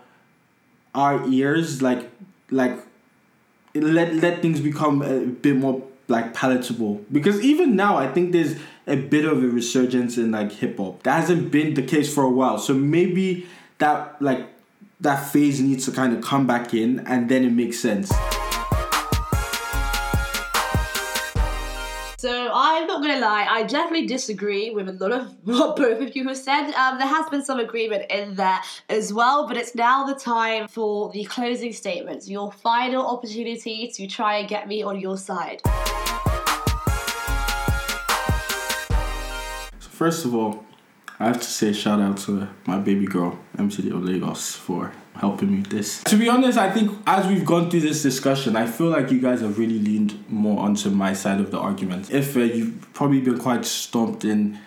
our 0.95 1.27
ears 1.27 1.81
like 1.81 2.09
like 2.49 2.79
let 3.73 4.15
let 4.15 4.41
things 4.41 4.59
become 4.59 5.01
a 5.01 5.19
bit 5.25 5.55
more 5.55 5.83
like 6.07 6.33
palatable. 6.33 7.03
Because 7.11 7.41
even 7.41 7.75
now 7.75 7.97
I 7.97 8.11
think 8.11 8.31
there's 8.31 8.55
a 8.87 8.95
bit 8.95 9.25
of 9.25 9.43
a 9.43 9.47
resurgence 9.47 10.17
in 10.17 10.31
like 10.31 10.51
hip 10.51 10.77
hop. 10.77 11.03
That 11.03 11.21
hasn't 11.21 11.51
been 11.51 11.73
the 11.73 11.83
case 11.83 12.13
for 12.13 12.23
a 12.23 12.29
while. 12.29 12.57
So 12.57 12.73
maybe 12.73 13.47
that 13.79 14.21
like 14.21 14.47
that 15.01 15.17
phase 15.17 15.59
needs 15.59 15.85
to 15.85 15.91
kind 15.91 16.15
of 16.15 16.23
come 16.23 16.47
back 16.47 16.73
in 16.73 16.99
and 16.99 17.29
then 17.29 17.43
it 17.43 17.51
makes 17.51 17.79
sense 17.79 18.11
So 22.25 22.49
I'm 22.51 22.87
not 22.87 23.03
gonna 23.03 23.19
lie, 23.19 23.45
I 23.47 23.61
definitely 23.61 24.07
disagree 24.07 24.71
with 24.71 24.89
a 24.89 24.93
lot 24.93 25.11
of 25.11 25.27
what 25.43 25.75
both 25.75 26.01
of 26.01 26.15
you 26.15 26.27
have 26.27 26.35
said. 26.35 26.73
Um, 26.73 26.97
there 26.97 27.05
has 27.07 27.29
been 27.29 27.45
some 27.45 27.59
agreement 27.59 28.09
in 28.09 28.33
there 28.33 28.59
as 28.89 29.13
well, 29.13 29.47
but 29.47 29.57
it's 29.57 29.75
now 29.75 30.07
the 30.07 30.15
time 30.15 30.67
for 30.67 31.11
the 31.11 31.25
closing 31.25 31.71
statements, 31.71 32.27
your 32.27 32.51
final 32.51 33.05
opportunity 33.05 33.91
to 33.93 34.07
try 34.07 34.37
and 34.37 34.49
get 34.49 34.67
me 34.67 34.81
on 34.81 34.99
your 34.99 35.19
side. 35.19 35.61
So 39.77 39.89
first 39.91 40.25
of 40.25 40.33
all, 40.33 40.65
I 41.19 41.27
have 41.27 41.39
to 41.39 41.47
say 41.47 41.73
shout 41.73 42.01
out 42.01 42.17
to 42.25 42.47
my 42.65 42.79
baby 42.79 43.05
girl, 43.05 43.37
MTD 43.55 43.91
of 43.91 44.03
Lagos, 44.03 44.55
for 44.55 44.93
helping 45.15 45.51
me 45.51 45.57
with 45.59 45.69
this. 45.69 46.03
To 46.03 46.17
be 46.17 46.29
honest, 46.29 46.57
I 46.57 46.71
think 46.71 46.97
as 47.07 47.27
we've 47.27 47.45
gone 47.45 47.69
through 47.69 47.81
this 47.81 48.03
discussion, 48.03 48.55
I 48.55 48.67
feel 48.67 48.87
like 48.87 49.11
you 49.11 49.19
guys 49.19 49.41
have 49.41 49.57
really 49.57 49.79
leaned 49.79 50.23
more 50.29 50.59
onto 50.59 50.89
my 50.89 51.13
side 51.13 51.39
of 51.39 51.51
the 51.51 51.59
argument. 51.59 52.11
If 52.11 52.35
uh, 52.35 52.41
you've 52.41 52.93
probably 52.93 53.21
been 53.21 53.39
quite 53.39 53.65
stomped 53.65 54.25
in, 54.25 54.59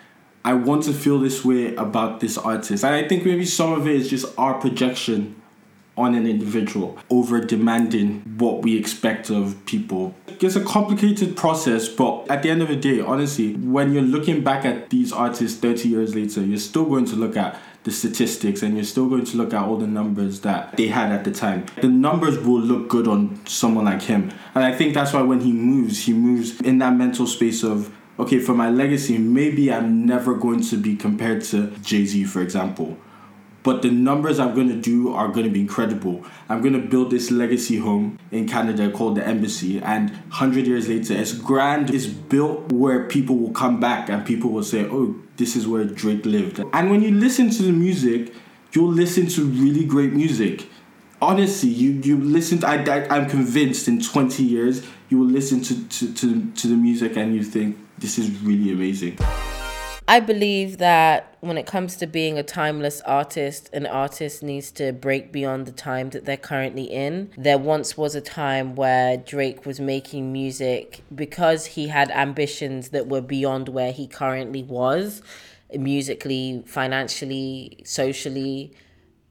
I 0.43 0.53
want 0.53 0.83
to 0.83 0.93
feel 0.93 1.19
this 1.19 1.43
way 1.43 1.75
about 1.75 2.19
this 2.19 2.37
artist. 2.37 2.83
And 2.83 2.95
I 2.95 3.07
think 3.07 3.25
maybe 3.25 3.45
some 3.45 3.73
of 3.73 3.87
it 3.87 3.95
is 3.95 4.09
just 4.09 4.25
our 4.37 4.55
projection 4.55 5.35
on 5.99 6.15
an 6.15 6.25
individual 6.25 6.97
over 7.09 7.41
demanding 7.41 8.21
what 8.37 8.61
we 8.61 8.77
expect 8.77 9.29
of 9.29 9.63
people. 9.65 10.15
It's 10.39 10.55
a 10.55 10.63
complicated 10.63 11.35
process, 11.35 11.89
but 11.89 12.25
at 12.31 12.41
the 12.41 12.49
end 12.49 12.61
of 12.61 12.69
the 12.69 12.77
day, 12.77 13.01
honestly, 13.01 13.55
when 13.55 13.93
you're 13.93 14.01
looking 14.01 14.41
back 14.41 14.63
at 14.63 14.89
these 14.89 15.11
artists 15.11 15.59
30 15.59 15.89
years 15.89 16.15
later, 16.15 16.41
you're 16.41 16.57
still 16.57 16.85
going 16.85 17.03
to 17.05 17.17
look 17.17 17.35
at 17.35 17.59
the 17.83 17.91
statistics 17.91 18.61
and 18.61 18.75
you're 18.75 18.83
still 18.83 19.07
going 19.07 19.25
to 19.25 19.37
look 19.37 19.53
at 19.53 19.63
all 19.63 19.77
the 19.77 19.87
numbers 19.87 20.41
that 20.41 20.75
they 20.75 20.87
had 20.87 21.11
at 21.11 21.23
the 21.23 21.31
time. 21.31 21.65
The 21.81 21.87
numbers 21.87 22.37
will 22.37 22.59
look 22.59 22.89
good 22.89 23.07
on 23.07 23.39
someone 23.45 23.85
like 23.85 24.01
him. 24.01 24.31
And 24.53 24.63
I 24.63 24.75
think 24.75 24.93
that's 24.93 25.13
why 25.13 25.21
when 25.21 25.41
he 25.41 25.53
moves, 25.53 26.05
he 26.05 26.13
moves 26.13 26.59
in 26.61 26.79
that 26.79 26.93
mental 26.93 27.25
space 27.27 27.63
of 27.63 27.95
okay, 28.17 28.39
for 28.39 28.53
my 28.53 28.69
legacy, 28.69 29.17
maybe 29.17 29.71
I'm 29.71 30.05
never 30.05 30.35
going 30.35 30.61
to 30.63 30.75
be 30.75 30.97
compared 30.97 31.41
to 31.45 31.67
Jay 31.81 32.03
Z, 32.03 32.25
for 32.25 32.41
example 32.41 32.97
but 33.69 33.83
the 33.83 33.91
numbers 33.91 34.39
I'm 34.39 34.55
going 34.55 34.69
to 34.69 34.81
do 34.81 35.13
are 35.13 35.27
going 35.27 35.45
to 35.45 35.51
be 35.51 35.59
incredible. 35.59 36.25
I'm 36.49 36.59
going 36.59 36.73
to 36.73 36.79
build 36.79 37.11
this 37.11 37.29
legacy 37.29 37.77
home 37.77 38.17
in 38.31 38.47
Canada 38.47 38.89
called 38.89 39.13
the 39.13 39.23
Embassy, 39.23 39.79
and 39.79 40.09
100 40.09 40.65
years 40.65 40.89
later, 40.89 41.13
it's 41.13 41.33
grand. 41.33 41.91
It's 41.91 42.07
built 42.07 42.71
where 42.71 43.05
people 43.05 43.37
will 43.37 43.51
come 43.51 43.79
back 43.79 44.09
and 44.09 44.25
people 44.25 44.49
will 44.49 44.63
say, 44.63 44.85
oh, 44.85 45.13
this 45.37 45.55
is 45.55 45.67
where 45.67 45.85
Drake 45.85 46.25
lived. 46.25 46.63
And 46.73 46.89
when 46.89 47.03
you 47.03 47.11
listen 47.11 47.51
to 47.51 47.61
the 47.61 47.71
music, 47.71 48.33
you'll 48.73 48.91
listen 48.91 49.27
to 49.27 49.45
really 49.45 49.85
great 49.85 50.13
music. 50.13 50.67
Honestly, 51.21 51.69
you, 51.69 51.91
you 51.91 52.17
listen, 52.17 52.61
to, 52.61 52.67
I, 52.67 52.77
I, 52.77 53.17
I'm 53.17 53.29
convinced 53.29 53.87
in 53.87 54.01
20 54.01 54.41
years, 54.41 54.83
you 55.09 55.19
will 55.19 55.27
listen 55.27 55.61
to, 55.61 55.87
to, 55.89 56.13
to, 56.15 56.51
to 56.53 56.67
the 56.67 56.75
music 56.75 57.17
and 57.17 57.35
you 57.35 57.43
think, 57.43 57.77
this 57.99 58.17
is 58.17 58.31
really 58.41 58.71
amazing. 58.71 59.19
I 60.09 60.19
believe 60.19 60.79
that 60.79 61.37
when 61.39 61.55
it 61.55 61.67
comes 61.67 61.95
to 61.97 62.07
being 62.07 62.39
a 62.39 62.41
timeless 62.41 62.99
artist, 63.01 63.69
an 63.73 63.85
artist 63.85 64.41
needs 64.41 64.71
to 64.71 64.91
break 64.91 65.31
beyond 65.31 65.67
the 65.67 65.71
time 65.71 66.09
that 66.09 66.25
they're 66.25 66.35
currently 66.35 66.85
in. 66.85 67.29
There 67.37 67.59
once 67.59 67.95
was 67.95 68.15
a 68.15 68.19
time 68.19 68.73
where 68.73 69.17
Drake 69.17 69.67
was 69.67 69.79
making 69.79 70.33
music 70.33 71.03
because 71.13 71.67
he 71.67 71.89
had 71.89 72.09
ambitions 72.09 72.89
that 72.89 73.07
were 73.07 73.21
beyond 73.21 73.69
where 73.69 73.91
he 73.91 74.07
currently 74.07 74.63
was, 74.63 75.21
musically, 75.71 76.63
financially, 76.65 77.83
socially. 77.85 78.73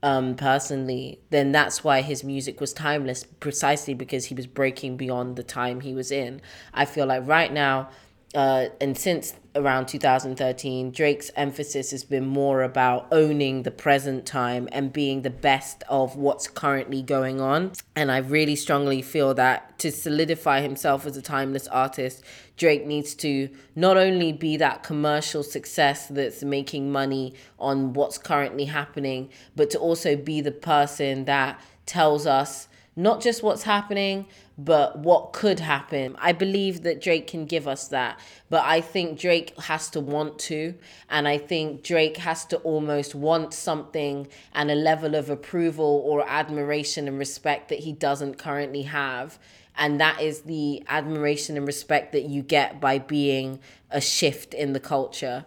Um, 0.01 0.37
personally, 0.37 1.19
then 1.31 1.51
that's 1.51 1.83
why 1.83 2.03
his 2.03 2.23
music 2.23 2.61
was 2.61 2.73
timeless, 2.73 3.25
precisely 3.25 3.95
because 3.95 4.27
he 4.27 4.35
was 4.37 4.47
breaking 4.47 4.97
beyond 4.97 5.35
the 5.35 5.43
time 5.43 5.81
he 5.81 5.93
was 5.93 6.13
in. 6.13 6.41
I 6.73 6.85
feel 6.85 7.07
like 7.07 7.27
right 7.27 7.53
now, 7.53 7.89
uh, 8.33 8.67
and 8.81 8.97
since 8.97 9.35
around 9.59 9.87
2013, 9.87 10.93
Drake's 10.93 11.31
emphasis 11.37 11.91
has 11.91 12.05
been 12.05 12.27
more 12.27 12.63
about 12.63 13.09
owning 13.11 13.65
the 13.65 13.71
present 13.71 14.25
time 14.25 14.69
and 14.73 14.93
being 14.93 15.23
the 15.23 15.31
best 15.31 15.83
of 15.89 16.17
what's 16.17 16.49
currently 16.49 17.03
going 17.03 17.41
on. 17.41 17.73
And 17.97 18.11
I 18.11 18.19
really 18.19 18.57
strongly 18.57 19.03
feel 19.03 19.35
that 19.35 19.79
to 19.81 19.91
solidify 19.91 20.61
himself 20.61 21.05
as 21.07 21.17
a 21.17 21.23
timeless 21.23 21.67
artist, 21.69 22.23
Drake 22.57 22.87
needs 22.87 23.15
to 23.17 23.49
not 23.75 23.97
only 23.97 24.33
be 24.33 24.57
that 24.57 24.83
commercial 24.83 25.43
success 25.43 26.07
that's 26.07 26.43
making 26.43 26.91
money 26.91 27.35
on 27.59 27.93
what's 27.93 28.19
currently 28.19 28.67
happening, 28.67 29.31
but 29.57 29.71
to 29.71 29.79
also 29.79 30.17
be 30.17 30.41
the 30.41 30.53
person 30.53 31.25
that 31.25 31.61
tells 31.87 32.27
us 32.27 32.68
not 32.99 33.21
just 33.21 33.45
what's 33.45 33.63
happening, 33.63 34.27
but 34.59 34.99
what 34.99 35.33
could 35.33 35.61
happen. 35.61 36.17
I 36.19 36.33
believe 36.33 36.83
that 36.83 37.01
Drake 37.01 37.29
can 37.29 37.47
give 37.47 37.69
us 37.69 37.87
that, 37.89 38.19
but 38.51 38.65
I 38.65 38.81
think 38.81 39.21
Drake 39.21 39.57
has 39.61 39.89
to 39.91 40.01
want 40.01 40.41
to, 40.41 40.75
and 41.09 41.29
I 41.29 41.39
think 41.39 41.85
Drake 41.85 42.17
has 42.17 42.45
to 42.47 42.57
almost 42.59 43.15
want 43.15 43.55
something 43.55 44.27
and 44.53 44.69
a 44.69 44.75
level 44.75 45.15
of 45.15 45.31
approval 45.31 46.03
or 46.05 46.29
admiration 46.29 47.07
and 47.07 47.21
respect 47.21 47.69
that 47.69 47.79
he 47.79 47.93
doesn't 47.93 48.35
currently 48.35 48.83
have. 48.83 49.39
And 49.77 50.01
that 50.01 50.21
is 50.21 50.41
the 50.41 50.83
admiration 50.89 51.57
and 51.57 51.69
respect 51.69 52.11
that 52.11 52.25
you 52.25 52.43
get 52.43 52.81
by 52.81 52.99
being 52.99 53.61
a 53.93 54.01
shift 54.01 54.55
in 54.55 54.73
the 54.73 54.81
culture. 54.81 55.45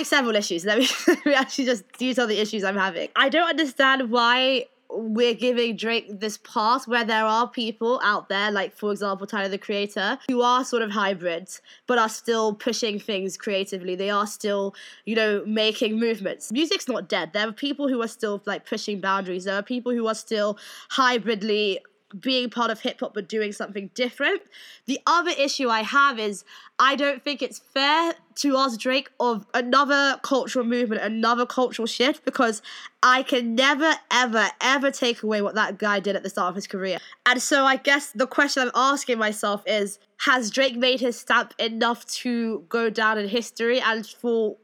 Having 0.00 0.04
several 0.08 0.36
issues. 0.36 0.64
Let 0.70 0.78
me, 0.78 0.88
let 1.06 1.26
me 1.26 1.34
actually 1.34 1.66
just 1.66 1.84
detail 1.98 2.26
the 2.26 2.40
issues 2.40 2.64
I'm 2.64 2.76
having. 2.76 3.08
I 3.16 3.28
don't 3.28 3.48
understand 3.48 4.10
why 4.10 4.66
we're 4.92 5.34
giving 5.34 5.76
Drake 5.76 6.18
this 6.18 6.38
pass 6.38 6.88
where 6.88 7.04
there 7.04 7.24
are 7.24 7.48
people 7.48 8.00
out 8.02 8.28
there, 8.28 8.50
like 8.50 8.74
for 8.74 8.90
example, 8.90 9.26
Tyler 9.26 9.48
the 9.48 9.58
Creator, 9.58 10.18
who 10.28 10.42
are 10.42 10.64
sort 10.64 10.82
of 10.82 10.90
hybrids, 10.90 11.60
but 11.86 11.96
are 11.96 12.08
still 12.08 12.54
pushing 12.54 12.98
things 12.98 13.36
creatively. 13.36 13.94
They 13.94 14.10
are 14.10 14.26
still, 14.26 14.74
you 15.04 15.14
know, 15.14 15.44
making 15.46 16.00
movements. 16.00 16.50
Music's 16.50 16.88
not 16.88 17.08
dead. 17.08 17.32
There 17.32 17.48
are 17.48 17.52
people 17.52 17.88
who 17.88 18.02
are 18.02 18.08
still 18.08 18.42
like 18.46 18.66
pushing 18.66 19.00
boundaries. 19.00 19.44
There 19.44 19.54
are 19.54 19.62
people 19.62 19.92
who 19.92 20.08
are 20.08 20.14
still 20.14 20.58
hybridly 20.90 21.80
being 22.18 22.50
part 22.50 22.70
of 22.70 22.80
hip 22.80 23.00
hop 23.00 23.14
but 23.14 23.28
doing 23.28 23.52
something 23.52 23.90
different. 23.94 24.42
The 24.86 24.98
other 25.06 25.30
issue 25.30 25.68
I 25.68 25.82
have 25.82 26.18
is 26.18 26.44
I 26.78 26.96
don't 26.96 27.22
think 27.22 27.42
it's 27.42 27.58
fair 27.58 28.14
to 28.36 28.56
ask 28.56 28.80
Drake 28.80 29.10
of 29.20 29.46
another 29.54 30.18
cultural 30.22 30.64
movement, 30.64 31.02
another 31.02 31.46
cultural 31.46 31.86
shift, 31.86 32.24
because 32.24 32.62
I 33.02 33.22
can 33.22 33.54
never, 33.54 33.92
ever, 34.10 34.48
ever 34.60 34.90
take 34.90 35.22
away 35.22 35.42
what 35.42 35.54
that 35.54 35.78
guy 35.78 36.00
did 36.00 36.16
at 36.16 36.22
the 36.22 36.30
start 36.30 36.48
of 36.48 36.54
his 36.54 36.66
career. 36.66 36.98
And 37.26 37.40
so 37.40 37.64
I 37.64 37.76
guess 37.76 38.12
the 38.12 38.26
question 38.26 38.62
I'm 38.62 38.70
asking 38.74 39.18
myself 39.18 39.62
is 39.66 39.98
Has 40.18 40.50
Drake 40.50 40.76
made 40.76 41.00
his 41.00 41.18
stamp 41.18 41.54
enough 41.58 42.06
to 42.06 42.64
go 42.68 42.90
down 42.90 43.18
in 43.18 43.28
history 43.28 43.80
and 43.80 44.06
for 44.06 44.56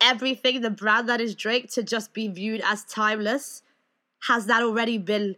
everything, 0.00 0.60
the 0.60 0.70
brand 0.70 1.08
that 1.08 1.20
is 1.20 1.34
Drake, 1.34 1.70
to 1.72 1.82
just 1.82 2.12
be 2.12 2.28
viewed 2.28 2.62
as 2.64 2.84
timeless? 2.84 3.62
Has 4.28 4.46
that 4.46 4.62
already 4.62 4.98
been 4.98 5.36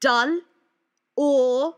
done? 0.00 0.42
Or 1.16 1.76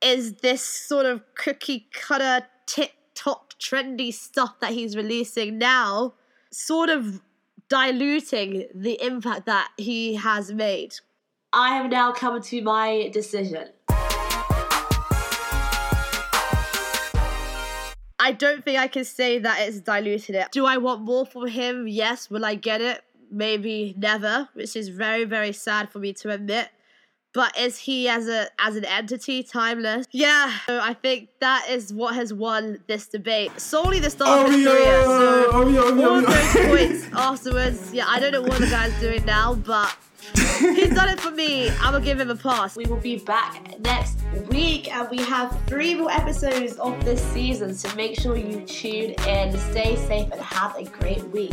is 0.00 0.34
this 0.34 0.62
sort 0.62 1.06
of 1.06 1.22
cookie 1.34 1.88
cutter 1.92 2.46
TikTok 2.66 3.54
trendy 3.58 4.12
stuff 4.12 4.60
that 4.60 4.72
he's 4.72 4.96
releasing 4.96 5.58
now 5.58 6.14
sort 6.52 6.90
of 6.90 7.22
diluting 7.68 8.66
the 8.74 9.02
impact 9.02 9.46
that 9.46 9.70
he 9.76 10.14
has 10.14 10.52
made? 10.52 10.94
I 11.52 11.76
have 11.76 11.90
now 11.90 12.12
come 12.12 12.40
to 12.42 12.62
my 12.62 13.10
decision. 13.12 13.68
I 18.18 18.32
don't 18.32 18.64
think 18.64 18.78
I 18.78 18.88
can 18.88 19.04
say 19.04 19.38
that 19.38 19.60
it's 19.60 19.80
diluted 19.80 20.34
it. 20.34 20.48
Do 20.50 20.66
I 20.66 20.78
want 20.78 21.02
more 21.02 21.24
from 21.24 21.46
him? 21.46 21.86
Yes. 21.86 22.28
Will 22.28 22.44
I 22.44 22.54
get 22.56 22.80
it? 22.80 23.02
Maybe 23.30 23.94
never, 23.96 24.48
which 24.54 24.76
is 24.76 24.88
very, 24.88 25.24
very 25.24 25.52
sad 25.52 25.90
for 25.90 25.98
me 25.98 26.12
to 26.14 26.30
admit 26.30 26.68
but 27.36 27.56
is 27.58 27.76
he 27.76 28.08
as 28.08 28.28
a 28.28 28.48
as 28.58 28.76
an 28.76 28.86
entity 28.86 29.42
timeless? 29.42 30.06
Yeah, 30.10 30.50
so 30.66 30.80
I 30.80 30.94
think 30.94 31.28
that 31.40 31.66
is 31.68 31.92
what 31.92 32.14
has 32.14 32.32
won 32.32 32.80
this 32.86 33.06
debate. 33.06 33.60
Solely 33.60 34.00
the 34.00 34.08
start 34.08 34.40
oh, 34.40 34.46
of 34.46 34.52
his 34.52 34.64
yeah, 34.64 34.70
career. 34.70 35.04
So 35.04 35.50
oh, 35.52 35.68
yeah, 35.68 35.80
oh, 35.82 36.10
all 36.10 36.22
yeah. 36.22 36.28
Oh, 36.28 36.62
those 36.62 36.66
points 36.66 37.06
afterwards, 37.12 37.92
yeah, 37.92 38.06
I 38.08 38.18
don't 38.18 38.32
know 38.32 38.40
what 38.40 38.58
the 38.58 38.68
guy's 38.68 38.98
doing 39.00 39.22
now, 39.26 39.54
but 39.54 39.94
he's 40.34 40.94
done 40.94 41.10
it 41.10 41.20
for 41.20 41.30
me. 41.30 41.68
I'm 41.68 41.92
gonna 41.92 42.02
give 42.02 42.18
him 42.18 42.30
a 42.30 42.36
pass. 42.36 42.74
We 42.74 42.86
will 42.86 42.96
be 42.96 43.18
back 43.18 43.78
next 43.80 44.18
week, 44.48 44.90
and 44.90 45.06
we 45.10 45.18
have 45.18 45.54
three 45.66 45.94
more 45.94 46.10
episodes 46.10 46.78
of 46.78 47.04
this 47.04 47.22
season. 47.22 47.74
So 47.74 47.94
make 47.96 48.18
sure 48.18 48.38
you 48.38 48.62
tune 48.62 49.10
in, 49.28 49.58
stay 49.58 49.96
safe, 49.96 50.32
and 50.32 50.40
have 50.40 50.74
a 50.78 50.84
great 50.84 51.22
week. 51.24 51.52